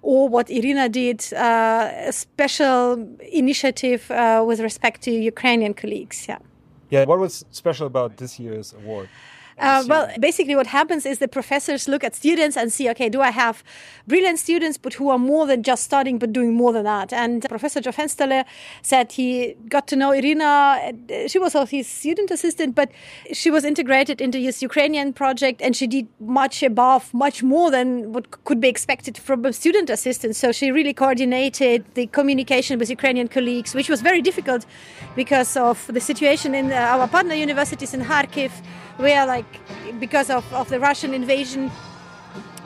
or 0.02 0.28
what 0.28 0.50
Irina 0.50 0.88
did, 0.88 1.20
uh, 1.32 1.90
a 2.10 2.12
special 2.12 3.08
initiative 3.32 4.10
uh, 4.10 4.44
with 4.46 4.60
respect 4.60 5.02
to 5.02 5.10
Ukrainian 5.10 5.74
colleagues. 5.74 6.26
Yeah. 6.28 6.38
yeah. 6.90 7.04
What 7.04 7.18
was 7.18 7.44
special 7.50 7.86
about 7.86 8.16
this 8.18 8.38
year's 8.38 8.74
award? 8.74 9.08
Uh, 9.58 9.84
well, 9.86 10.10
basically, 10.18 10.56
what 10.56 10.66
happens 10.66 11.06
is 11.06 11.18
the 11.18 11.28
professors 11.28 11.88
look 11.88 12.02
at 12.02 12.14
students 12.14 12.56
and 12.56 12.72
see, 12.72 12.88
okay, 12.90 13.08
do 13.08 13.20
I 13.20 13.30
have 13.30 13.62
brilliant 14.06 14.38
students, 14.38 14.76
but 14.78 14.94
who 14.94 15.10
are 15.10 15.18
more 15.18 15.46
than 15.46 15.62
just 15.62 15.84
studying, 15.84 16.18
but 16.18 16.32
doing 16.32 16.54
more 16.54 16.72
than 16.72 16.84
that? 16.84 17.12
And 17.12 17.44
Professor 17.48 17.80
Joe 17.80 17.92
Fensterle 17.92 18.44
said 18.82 19.12
he 19.12 19.54
got 19.68 19.86
to 19.88 19.96
know 19.96 20.10
Irina. 20.12 20.92
She 21.28 21.38
was 21.38 21.54
also 21.54 21.66
his 21.76 21.86
student 21.86 22.30
assistant, 22.30 22.74
but 22.74 22.90
she 23.32 23.50
was 23.50 23.64
integrated 23.64 24.20
into 24.20 24.38
his 24.38 24.62
Ukrainian 24.62 25.12
project, 25.12 25.62
and 25.62 25.76
she 25.76 25.86
did 25.86 26.08
much 26.18 26.62
above, 26.62 27.12
much 27.14 27.42
more 27.42 27.70
than 27.70 28.12
what 28.12 28.44
could 28.44 28.60
be 28.60 28.68
expected 28.68 29.16
from 29.16 29.44
a 29.44 29.52
student 29.52 29.88
assistant. 29.90 30.36
So 30.36 30.52
she 30.52 30.70
really 30.70 30.92
coordinated 30.92 31.84
the 31.94 32.06
communication 32.08 32.78
with 32.78 32.90
Ukrainian 32.90 33.28
colleagues, 33.28 33.74
which 33.74 33.88
was 33.88 34.00
very 34.00 34.20
difficult 34.20 34.66
because 35.14 35.56
of 35.56 35.86
the 35.86 36.00
situation 36.00 36.54
in 36.54 36.72
uh, 36.72 36.76
our 36.76 37.06
partner 37.06 37.34
universities 37.34 37.94
in 37.94 38.02
Kharkiv 38.02 38.50
where 38.96 39.26
like 39.26 39.60
because 40.00 40.30
of, 40.30 40.44
of 40.52 40.68
the 40.68 40.80
russian 40.80 41.14
invasion 41.14 41.70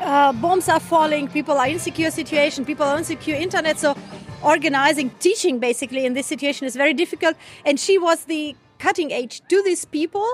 uh, 0.01 0.33
bombs 0.33 0.69
are 0.69 0.81
falling 0.81 1.29
people 1.29 1.57
are 1.59 1.69
in 1.69 1.79
secure 1.79 2.11
situation 2.11 2.65
people 2.65 2.87
are 2.87 2.97
on 2.97 3.05
secure 3.05 3.37
internet 3.37 3.79
so 3.79 3.97
organizing 4.43 5.11
teaching 5.19 5.59
basically 5.59 6.07
in 6.07 6.15
this 6.15 6.27
situation 6.27 6.67
is 6.67 6.77
very 6.77 6.95
difficult 6.95 7.37
and 7.65 7.81
she 7.81 7.99
was 7.99 8.25
the 8.25 8.55
cutting 8.79 9.13
edge 9.13 9.43
to 9.49 9.63
these 9.63 9.85
people 9.85 10.27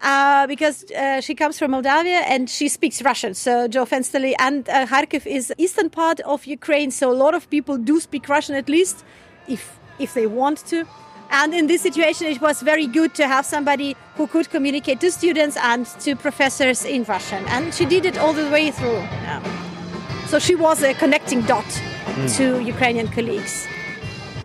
uh, 0.00 0.46
because 0.46 0.84
uh, 0.92 1.20
she 1.20 1.34
comes 1.34 1.58
from 1.58 1.72
Moldavia 1.72 2.20
and 2.26 2.48
she 2.48 2.68
speaks 2.68 3.02
Russian. 3.02 3.34
So 3.34 3.68
Joe 3.68 3.84
Fensterle 3.84 4.34
and 4.38 4.68
uh, 4.68 4.86
Kharkiv 4.86 5.26
is 5.26 5.52
eastern 5.58 5.90
part 5.90 6.20
of 6.20 6.46
Ukraine, 6.46 6.90
so 6.90 7.10
a 7.10 7.18
lot 7.24 7.34
of 7.34 7.50
people 7.50 7.76
do 7.76 8.00
speak 8.00 8.28
Russian 8.28 8.54
at 8.54 8.68
least, 8.68 9.04
if 9.48 9.78
if 9.98 10.14
they 10.14 10.26
want 10.26 10.58
to. 10.68 10.86
And 11.30 11.54
in 11.54 11.66
this 11.66 11.82
situation, 11.82 12.26
it 12.26 12.40
was 12.40 12.60
very 12.62 12.86
good 12.86 13.14
to 13.14 13.26
have 13.26 13.46
somebody 13.46 13.96
who 14.16 14.26
could 14.26 14.50
communicate 14.50 15.00
to 15.00 15.10
students 15.10 15.56
and 15.56 15.86
to 16.00 16.16
professors 16.16 16.84
in 16.84 17.04
Russian. 17.04 17.44
And 17.46 17.72
she 17.72 17.84
did 17.86 18.04
it 18.04 18.18
all 18.18 18.32
the 18.32 18.48
way 18.50 18.70
through. 18.70 19.00
Yeah. 19.24 19.40
So 20.26 20.38
she 20.38 20.54
was 20.54 20.82
a 20.82 20.94
connecting 20.94 21.42
dot 21.42 21.64
Mm. 22.10 22.36
to 22.38 22.60
Ukrainian 22.60 23.08
colleagues. 23.08 23.66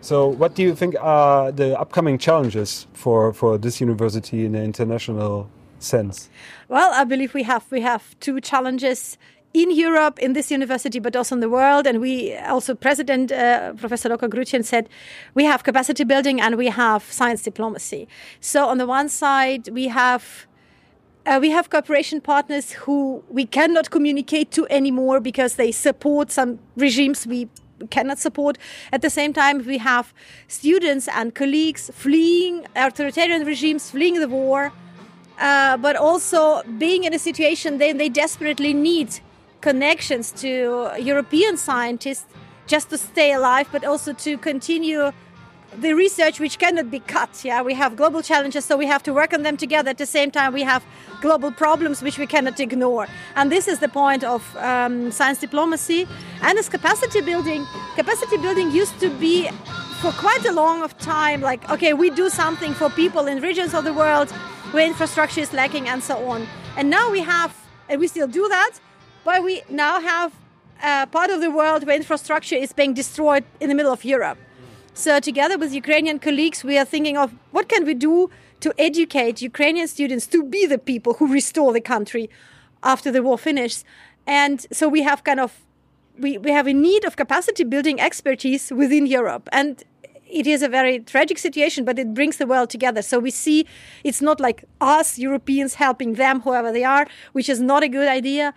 So, 0.02 0.28
what 0.28 0.54
do 0.56 0.62
you 0.62 0.76
think 0.76 0.96
are 1.02 1.52
the 1.52 1.80
upcoming 1.80 2.18
challenges 2.20 2.86
for, 2.94 3.34
for 3.34 3.58
this 3.58 3.82
university 3.82 4.46
in 4.46 4.54
an 4.56 4.64
international 4.64 5.50
sense? 5.80 6.30
Well, 6.70 6.92
I 6.94 7.04
believe 7.06 7.34
we 7.34 7.44
have 7.44 7.64
we 7.72 7.82
have 7.82 8.04
two 8.20 8.40
challenges 8.40 9.18
in 9.56 9.72
Europe, 9.72 10.16
in 10.26 10.34
this 10.34 10.52
university, 10.52 11.00
but 11.00 11.16
also 11.16 11.36
in 11.36 11.42
the 11.42 11.50
world. 11.50 11.88
And 11.88 12.02
we 12.02 12.36
also, 12.54 12.76
President 12.76 13.32
uh, 13.32 13.74
Professor 13.84 14.10
Locker-Grütjen 14.10 14.64
said, 14.64 14.90
we 15.34 15.46
have 15.46 15.64
capacity 15.64 16.04
building 16.04 16.42
and 16.42 16.58
we 16.58 16.68
have 16.68 17.02
science 17.20 17.42
diplomacy. 17.50 18.08
So 18.42 18.60
on 18.68 18.78
the 18.78 18.86
one 18.86 19.10
side, 19.10 19.64
we 19.80 19.88
have 20.02 20.24
Uh, 21.28 21.40
we 21.46 21.52
have 21.58 21.66
cooperation 21.70 22.22
partners 22.22 22.66
who 22.86 22.98
we 23.38 23.46
cannot 23.58 23.86
communicate 23.90 24.48
to 24.58 24.62
anymore 24.70 25.20
because 25.20 25.56
they 25.56 25.72
support 25.72 26.32
some 26.32 26.52
regimes 26.86 27.26
we 27.26 27.48
cannot 27.90 28.20
support. 28.20 28.58
At 28.92 29.02
the 29.02 29.10
same 29.10 29.32
time, 29.34 29.56
we 29.66 29.80
have 29.80 30.06
students 30.48 31.06
and 31.20 31.34
colleagues 31.34 31.84
fleeing 32.04 32.56
authoritarian 32.76 33.44
regimes, 33.54 33.90
fleeing 33.90 34.20
the 34.26 34.30
war, 34.42 34.60
uh, 35.40 35.78
but 35.86 35.96
also 35.96 36.40
being 36.78 37.02
in 37.08 37.14
a 37.14 37.20
situation 37.30 37.80
they, 37.80 37.92
they 38.02 38.10
desperately 38.24 38.74
need 38.74 39.10
connections 39.70 40.32
to 40.32 40.52
European 41.12 41.58
scientists 41.58 42.28
just 42.68 42.86
to 42.92 42.98
stay 42.98 43.30
alive, 43.34 43.68
but 43.72 43.84
also 43.92 44.14
to 44.14 44.32
continue 44.38 45.12
the 45.86 45.92
research 45.94 46.40
which 46.40 46.56
cannot 46.64 46.88
be 46.92 47.02
cut. 47.16 47.32
Yeah, 47.44 47.62
we 47.70 47.74
have 47.74 47.92
global 48.02 48.22
challenges, 48.22 48.64
so 48.70 48.78
we 48.78 48.86
have 48.86 49.02
to 49.08 49.12
work 49.12 49.32
on 49.34 49.42
them 49.48 49.58
together. 49.58 49.90
At 49.90 49.98
the 49.98 50.12
same 50.18 50.30
time, 50.30 50.54
we 50.54 50.64
have 50.74 50.82
global 51.20 51.52
problems 51.52 52.04
which 52.06 52.18
we 52.24 52.28
cannot 52.28 52.60
ignore. 52.60 53.08
And 53.38 53.52
this 53.52 53.66
is 53.68 53.78
the 53.80 53.90
point 53.90 54.24
of 54.24 54.42
um, 54.58 55.12
science 55.12 55.40
diplomacy 55.40 56.08
and 56.46 56.58
this 56.60 56.70
capacity 56.70 57.22
building. 57.22 57.66
Capacity 57.96 58.38
building 58.38 58.68
used 58.72 59.00
to 59.00 59.10
be 59.26 59.50
for 60.02 60.12
quite 60.12 60.46
a 60.46 60.52
long 60.52 60.84
of 60.84 60.92
time 61.00 61.40
like 61.50 61.62
okay 61.74 61.94
we 61.94 62.08
do 62.10 62.30
something 62.30 62.74
for 62.80 62.90
people 63.04 63.24
in 63.32 63.36
regions 63.42 63.74
of 63.74 63.84
the 63.86 63.94
world 64.02 64.30
where 64.74 64.86
infrastructure 64.86 65.42
is 65.42 65.52
lacking 65.54 65.88
and 65.88 66.04
so 66.04 66.16
on 66.32 66.40
and 66.78 66.90
now 66.90 67.06
we 67.16 67.22
have 67.22 67.52
and 67.90 67.96
we 68.02 68.08
still 68.08 68.28
do 68.28 68.46
that 68.50 68.74
but 69.26 69.44
we 69.44 69.62
now 69.70 70.00
have 70.00 70.32
a 70.82 71.08
part 71.08 71.30
of 71.30 71.42
the 71.42 71.52
world 71.60 71.86
where 71.86 71.98
infrastructure 72.04 72.56
is 72.66 72.72
being 72.72 72.94
destroyed 72.94 73.44
in 73.60 73.68
the 73.70 73.76
middle 73.76 73.92
of 73.92 74.06
europe 74.06 74.38
so 74.98 75.20
together 75.20 75.58
with 75.58 75.74
Ukrainian 75.74 76.20
colleagues, 76.20 76.64
we 76.64 76.78
are 76.78 76.86
thinking 76.86 77.18
of 77.18 77.36
what 77.52 77.68
can 77.68 77.84
we 77.86 77.94
do 77.94 78.30
to 78.62 78.74
educate 78.78 79.42
Ukrainian 79.42 79.90
students 79.90 80.26
to 80.28 80.42
be 80.42 80.66
the 80.66 80.78
people 80.78 81.16
who 81.16 81.28
restore 81.28 81.74
the 81.74 81.82
country 81.82 82.30
after 82.82 83.12
the 83.12 83.22
war 83.22 83.38
finishes. 83.38 83.84
And 84.26 84.66
so 84.72 84.88
we 84.88 85.02
have 85.02 85.26
kind 85.26 85.42
of 85.42 85.52
we, 86.18 86.38
we 86.38 86.52
have 86.52 86.66
a 86.66 86.74
need 86.74 87.04
of 87.04 87.18
capacity 87.18 87.66
building 87.66 88.00
expertise 88.00 88.72
within 88.72 89.06
Europe. 89.06 89.50
And 89.52 89.84
it 90.32 90.48
is 90.48 90.64
a 90.64 90.70
very 90.70 91.00
tragic 91.00 91.40
situation, 91.40 91.84
but 91.84 92.00
it 92.00 92.14
brings 92.14 92.38
the 92.38 92.48
world 92.48 92.70
together. 92.70 93.02
So 93.02 93.20
we 93.20 93.32
see 93.32 93.68
it's 94.06 94.22
not 94.22 94.40
like 94.40 94.64
us 94.80 95.20
Europeans 95.20 95.74
helping 95.74 96.14
them, 96.14 96.40
whoever 96.40 96.72
they 96.72 96.86
are, 96.86 97.06
which 97.34 97.50
is 97.50 97.60
not 97.60 97.84
a 97.84 97.90
good 97.90 98.08
idea. 98.08 98.54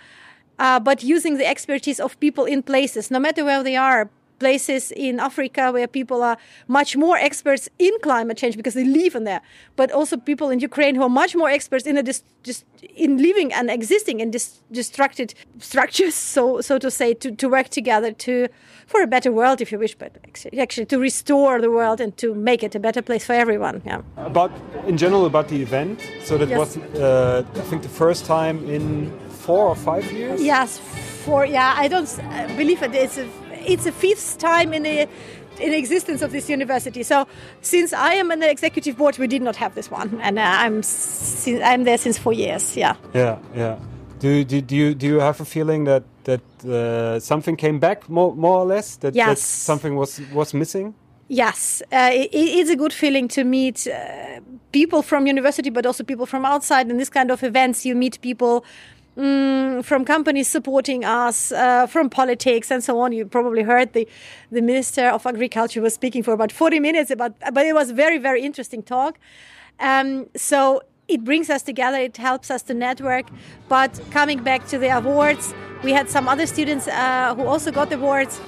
Uh, 0.59 0.81
but 0.81 1.03
using 1.03 1.39
the 1.39 1.47
expertise 1.47 2.01
of 2.01 2.19
people 2.21 2.45
in 2.45 2.63
places, 2.63 3.11
no 3.11 3.19
matter 3.19 3.45
where 3.45 3.63
they 3.63 3.77
are, 3.77 4.09
places 4.39 4.93
in 4.93 5.21
Africa 5.21 5.73
where 5.73 5.87
people 5.87 6.23
are 6.23 6.37
much 6.69 6.97
more 6.97 7.17
experts 7.17 7.69
in 7.79 7.93
climate 8.03 8.37
change 8.37 8.57
because 8.57 8.75
they 8.75 8.85
live 8.85 9.15
in 9.15 9.25
there, 9.25 9.41
but 9.77 9.91
also 9.91 10.17
people 10.17 10.51
in 10.51 10.61
Ukraine 10.61 10.95
who 10.95 11.03
are 11.03 11.09
much 11.09 11.35
more 11.35 11.51
experts 11.51 11.87
in 11.87 11.97
just 12.05 12.65
in 12.95 13.19
living 13.19 13.53
and 13.53 13.71
existing 13.71 14.21
in 14.21 14.31
dis- 14.31 14.61
destructed 14.73 15.35
structures, 15.59 16.15
so 16.35 16.61
so 16.61 16.79
to 16.79 16.91
say, 16.91 17.15
to, 17.15 17.31
to 17.33 17.49
work 17.49 17.69
together 17.69 18.13
to 18.13 18.49
for 18.87 19.03
a 19.03 19.07
better 19.07 19.31
world, 19.31 19.61
if 19.61 19.71
you 19.73 19.79
wish, 19.79 19.95
but 19.95 20.17
actually, 20.25 20.59
actually 20.61 20.87
to 20.87 20.99
restore 20.99 21.61
the 21.61 21.71
world 21.71 22.01
and 22.01 22.17
to 22.17 22.35
make 22.35 22.63
it 22.63 22.75
a 22.75 22.81
better 22.81 23.03
place 23.03 23.25
for 23.27 23.35
everyone. 23.35 23.83
Yeah. 23.85 24.01
About 24.17 24.51
in 24.87 24.97
general 24.97 25.27
about 25.27 25.49
the 25.49 25.61
event. 25.61 26.01
So 26.25 26.39
that 26.39 26.49
Yes. 26.49 26.59
was 26.59 26.77
uh, 26.77 27.45
I 27.55 27.61
think 27.69 27.83
the 27.83 27.95
first 28.05 28.25
time 28.25 28.57
in 28.71 29.13
four 29.49 29.69
or 29.69 29.77
five 29.77 30.05
years. 30.13 30.43
Yes, 30.43 30.79
four. 31.25 31.47
yeah, 31.47 31.85
I 31.85 31.89
don't 31.89 32.09
uh, 32.19 32.47
believe 32.57 32.83
it. 32.83 32.95
It's 32.95 33.19
a 33.19 33.27
it's 33.73 33.87
a 33.87 33.93
fifth 33.93 34.39
time 34.39 34.75
in 34.75 34.83
the 34.83 35.09
in 35.59 35.73
existence 35.73 36.21
of 36.23 36.31
this 36.31 36.51
university. 36.51 37.03
So 37.03 37.27
since 37.63 37.93
I 37.93 38.13
am 38.21 38.31
in 38.31 38.41
the 38.41 38.51
executive 38.51 38.97
board, 38.97 39.19
we 39.19 39.27
did 39.27 39.43
not 39.43 39.57
have 39.57 39.75
this 39.75 39.91
one, 39.91 40.21
and 40.21 40.39
uh, 40.39 40.43
I'm 40.43 40.83
I'm 41.65 41.85
there 41.85 41.99
since 41.99 42.19
four 42.19 42.35
years. 42.35 42.77
Yeah. 42.77 42.97
Yeah, 43.15 43.39
yeah. 43.55 43.79
Do, 44.21 44.45
do, 44.45 44.61
do 44.61 44.77
you 44.77 44.95
do 44.95 45.07
you 45.07 45.21
have 45.21 45.41
a 45.41 45.45
feeling 45.45 45.85
that 45.85 46.03
that 46.25 46.43
uh, 46.65 47.21
something 47.21 47.57
came 47.57 47.79
back 47.79 48.09
more 48.09 48.35
more 48.37 48.59
or 48.59 48.67
less 48.67 48.97
that, 48.97 49.15
that 49.15 49.39
something 49.39 49.97
was 49.97 50.21
was 50.35 50.53
missing? 50.53 50.95
Yes, 51.31 51.83
uh, 51.93 52.11
it, 52.13 52.31
it's 52.33 52.71
a 52.71 52.77
good 52.77 52.93
feeling 52.93 53.29
to 53.29 53.45
meet 53.45 53.87
uh, 53.87 54.41
people 54.73 55.03
from 55.03 55.27
university, 55.27 55.71
but 55.71 55.85
also 55.87 56.03
people 56.05 56.27
from 56.27 56.45
outside. 56.45 56.91
In 56.91 56.97
this 56.97 57.11
kind 57.11 57.31
of 57.31 57.43
events, 57.43 57.85
you 57.85 57.95
meet 57.95 58.19
people 58.21 58.65
mm, 59.19 59.85
from 59.85 60.05
companies 60.05 60.49
supporting 60.49 61.05
us, 61.05 61.53
uh, 61.53 61.87
from 61.87 62.09
politics, 62.09 62.71
and 62.71 62.83
so 62.83 63.01
on. 63.01 63.13
You 63.13 63.27
probably 63.27 63.63
heard 63.63 63.93
the 63.93 64.07
the 64.51 64.63
minister 64.63 65.09
of 65.09 65.27
agriculture 65.27 65.83
was 65.83 65.95
speaking 65.95 66.23
for 66.23 66.33
about 66.33 66.53
forty 66.53 66.81
minutes 66.81 67.11
about, 67.11 67.33
but 67.53 67.67
it 67.67 67.75
was 67.75 67.91
very 67.91 68.19
very 68.19 68.43
interesting 68.43 68.83
talk. 68.83 69.19
Um, 69.81 70.29
so 70.37 70.83
it 71.09 71.25
brings 71.25 71.51
us 71.51 71.63
together. 71.63 71.99
It 71.99 72.17
helps 72.17 72.51
us 72.51 72.63
to 72.63 72.75
network. 72.75 73.27
But 73.69 74.01
coming 74.11 74.43
back 74.43 74.67
to 74.69 74.79
the 74.79 74.97
awards, 74.97 75.55
we 75.83 75.93
had 75.93 76.09
some 76.11 76.29
other 76.29 76.47
students 76.47 76.87
uh, 76.87 77.35
who 77.35 77.45
also 77.47 77.71
got 77.71 77.93
awards. 77.93 78.41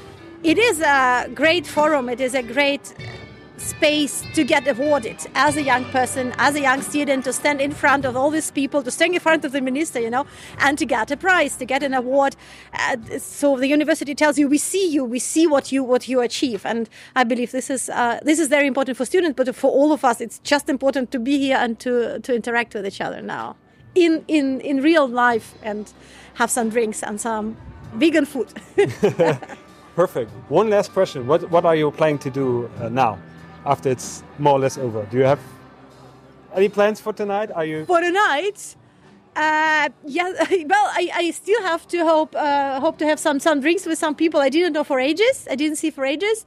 It 0.43 0.59
is 0.59 0.81
a 0.81 1.29
great 1.35 1.66
forum. 1.66 2.09
It 2.09 2.21
is 2.21 2.35
a 2.35 2.43
great 2.43 2.95
space 3.61 4.25
to 4.35 4.45
get 4.45 4.67
awarded 4.67 5.17
as 5.35 5.57
a 5.57 5.63
young 5.63 5.85
person, 5.87 6.35
as 6.39 6.55
a 6.55 6.61
young 6.61 6.83
student, 6.83 7.25
to 7.25 7.33
stand 7.33 7.61
in 7.61 7.73
front 7.73 8.05
of 8.05 8.17
all 8.17 8.31
these 8.31 8.51
people, 8.51 8.83
to 8.83 8.91
stand 8.91 9.15
in 9.15 9.21
front 9.21 9.45
of 9.45 9.53
the 9.53 9.61
minister, 9.61 10.01
you 10.01 10.11
know, 10.11 10.27
and 10.59 10.79
to 10.79 10.87
get 10.87 11.11
a 11.11 11.17
prize, 11.17 11.57
to 11.57 11.65
get 11.65 11.83
an 11.83 11.95
award. 11.95 12.37
Uh, 12.75 12.97
so 13.19 13.57
the 13.57 13.67
university 13.69 14.15
tells 14.15 14.39
you, 14.39 14.49
we 14.49 14.59
see 14.59 14.89
you, 14.89 15.05
we 15.05 15.19
see 15.19 15.47
what 15.47 15.71
you 15.73 15.85
what 15.85 16.09
you 16.09 16.21
achieve, 16.21 16.65
and 16.65 16.89
I 17.15 17.25
believe 17.25 17.53
this 17.53 17.71
is 17.71 17.89
uh, 17.91 18.21
this 18.23 18.39
is 18.39 18.49
very 18.49 18.67
important 18.67 18.97
for 18.97 19.05
students, 19.05 19.37
but 19.37 19.55
for 19.55 19.71
all 19.71 19.93
of 19.93 20.05
us, 20.05 20.21
it's 20.21 20.39
just 20.41 20.69
important 20.69 21.11
to 21.13 21.19
be 21.19 21.39
here 21.39 21.57
and 21.57 21.79
to 21.81 22.21
to 22.21 22.35
interact 22.35 22.75
with 22.75 22.87
each 22.87 23.01
other 23.01 23.21
now, 23.23 23.57
in 23.95 24.25
in 24.29 24.61
in 24.61 24.83
real 24.83 25.07
life, 25.07 25.55
and 25.63 25.93
have 26.35 26.51
some 26.51 26.71
drinks 26.71 27.03
and 27.03 27.21
some 27.21 27.57
vegan 27.95 28.25
food. 28.25 28.49
Perfect. 29.97 30.31
One 30.49 30.71
last 30.71 30.93
question. 30.93 31.27
What 31.27 31.51
what 31.51 31.65
are 31.65 31.77
you 31.77 31.91
planning 31.91 32.19
to 32.21 32.31
do 32.31 32.71
uh, 32.81 32.89
now, 32.89 33.19
after 33.65 33.91
it's 33.91 34.23
more 34.39 34.55
or 34.55 34.59
less 34.59 34.79
over? 34.79 35.07
Do 35.11 35.19
you 35.19 35.25
have 35.25 35.41
any 36.55 36.69
plans 36.69 37.01
for 37.01 37.13
tonight? 37.13 37.51
Are 37.55 37.65
you 37.65 37.85
for 37.85 38.01
tonight. 38.01 38.77
Uh, 39.37 39.89
yeah, 40.05 40.33
well, 40.67 40.91
I, 40.93 41.11
I 41.15 41.31
still 41.31 41.63
have 41.63 41.87
to 41.89 42.05
hope 42.05 42.35
uh, 42.35 42.81
hope 42.81 42.99
to 42.99 43.07
have 43.07 43.19
some 43.21 43.39
some 43.39 43.61
drinks 43.61 43.87
with 43.87 43.99
some 43.99 44.15
people 44.15 44.41
I 44.41 44.49
didn't 44.49 44.73
know 44.73 44.85
for 44.85 44.99
ages. 44.99 45.47
I 45.51 45.55
didn't 45.55 45.77
see 45.77 45.91
for 45.91 46.05
ages. 46.05 46.45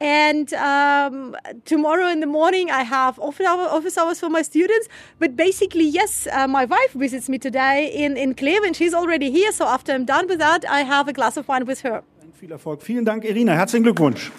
And 0.00 0.54
um, 0.54 1.36
tomorrow 1.64 2.06
in 2.06 2.20
the 2.20 2.26
morning, 2.26 2.70
I 2.70 2.84
have 2.84 3.18
office, 3.18 3.44
hour, 3.44 3.66
office 3.66 3.98
hours 3.98 4.20
for 4.20 4.30
my 4.30 4.42
students. 4.42 4.88
But 5.18 5.34
basically, 5.34 5.84
yes, 5.84 6.28
uh, 6.30 6.46
my 6.46 6.66
wife 6.66 6.92
visits 6.92 7.28
me 7.28 7.36
today 7.36 7.90
in, 7.92 8.16
in 8.16 8.34
Kleve, 8.34 8.64
and 8.64 8.76
she's 8.76 8.94
already 8.94 9.28
here. 9.32 9.50
So 9.50 9.66
after 9.66 9.92
I'm 9.92 10.04
done 10.04 10.28
with 10.28 10.38
that, 10.38 10.64
I 10.68 10.82
have 10.82 11.08
a 11.08 11.12
glass 11.12 11.36
of 11.36 11.48
wine 11.48 11.66
with 11.66 11.80
her. 11.80 12.04
Viel 12.40 12.52
Erfolg. 12.52 12.80
Vielen 12.82 13.04
Dank, 13.04 13.24
Irina. 13.24 13.56
Herzlichen 13.56 13.82
Glückwunsch. 13.82 14.30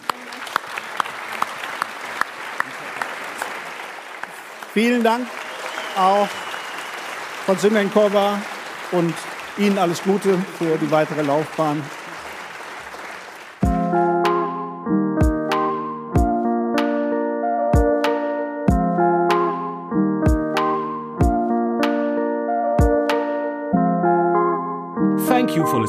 Vielen 4.73 5.03
Dank 5.03 5.27
auch 5.97 6.27
von 7.45 7.57
Simenkova 7.57 8.39
und 8.91 9.13
Ihnen 9.57 9.77
alles 9.77 10.03
Gute 10.03 10.37
für 10.57 10.77
die 10.77 10.91
weitere 10.91 11.21
Laufbahn. 11.23 11.83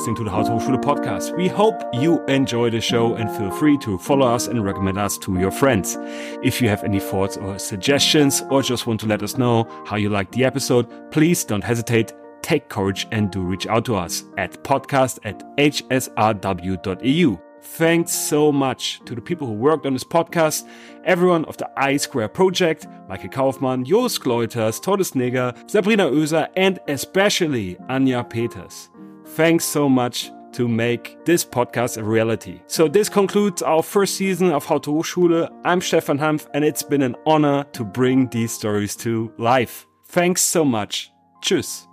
Listening 0.00 0.16
to 0.16 0.24
the 0.24 0.30
How 0.30 0.42
to 0.42 0.52
Hochschule 0.52 0.82
podcast. 0.82 1.36
We 1.36 1.46
hope 1.46 1.82
you 1.92 2.24
enjoy 2.24 2.70
the 2.70 2.80
show 2.80 3.16
and 3.16 3.30
feel 3.36 3.50
free 3.50 3.76
to 3.82 3.98
follow 3.98 4.26
us 4.26 4.46
and 4.46 4.64
recommend 4.64 4.96
us 4.96 5.18
to 5.18 5.38
your 5.38 5.50
friends. 5.50 5.98
If 6.42 6.62
you 6.62 6.70
have 6.70 6.82
any 6.84 6.98
thoughts 6.98 7.36
or 7.36 7.58
suggestions 7.58 8.42
or 8.48 8.62
just 8.62 8.86
want 8.86 8.98
to 9.00 9.06
let 9.06 9.22
us 9.22 9.36
know 9.36 9.68
how 9.84 9.96
you 9.96 10.08
liked 10.08 10.32
the 10.32 10.42
episode, 10.42 10.86
please 11.12 11.44
don't 11.44 11.62
hesitate. 11.62 12.14
Take 12.40 12.70
courage 12.70 13.08
and 13.12 13.30
do 13.30 13.42
reach 13.42 13.66
out 13.66 13.84
to 13.84 13.96
us 13.96 14.24
at 14.38 14.64
podcast 14.64 15.18
at 15.24 15.44
hsrw.eu. 15.58 17.38
Thanks 17.62 18.12
so 18.12 18.50
much 18.50 19.02
to 19.04 19.14
the 19.14 19.20
people 19.20 19.46
who 19.46 19.52
worked 19.52 19.84
on 19.84 19.92
this 19.92 20.02
podcast, 20.02 20.66
everyone 21.04 21.44
of 21.44 21.58
the 21.58 21.68
I 21.76 21.98
Square 21.98 22.28
project, 22.28 22.86
Michael 23.06 23.28
Kaufmann, 23.28 23.84
Jos 23.84 24.18
Kleuters, 24.18 24.80
Todes 24.80 25.12
Neger, 25.12 25.54
Sabrina 25.70 26.06
Oeser, 26.06 26.48
and 26.56 26.78
especially 26.88 27.76
Anja 27.90 28.28
Peters. 28.28 28.89
Thanks 29.34 29.64
so 29.64 29.88
much 29.88 30.30
to 30.52 30.66
make 30.66 31.24
this 31.24 31.44
podcast 31.44 31.96
a 31.98 32.02
reality. 32.02 32.60
So 32.66 32.88
this 32.88 33.08
concludes 33.08 33.62
our 33.62 33.82
first 33.82 34.16
season 34.16 34.50
of 34.50 34.66
How 34.66 34.78
to 34.78 34.90
Hochschule. 34.90 35.48
I'm 35.64 35.80
Stefan 35.80 36.18
Hanf 36.18 36.48
and 36.52 36.64
it's 36.64 36.82
been 36.82 37.02
an 37.02 37.14
honor 37.26 37.64
to 37.72 37.84
bring 37.84 38.28
these 38.28 38.52
stories 38.52 38.96
to 38.96 39.32
life. 39.38 39.86
Thanks 40.06 40.42
so 40.42 40.64
much. 40.64 41.12
Tschüss. 41.42 41.86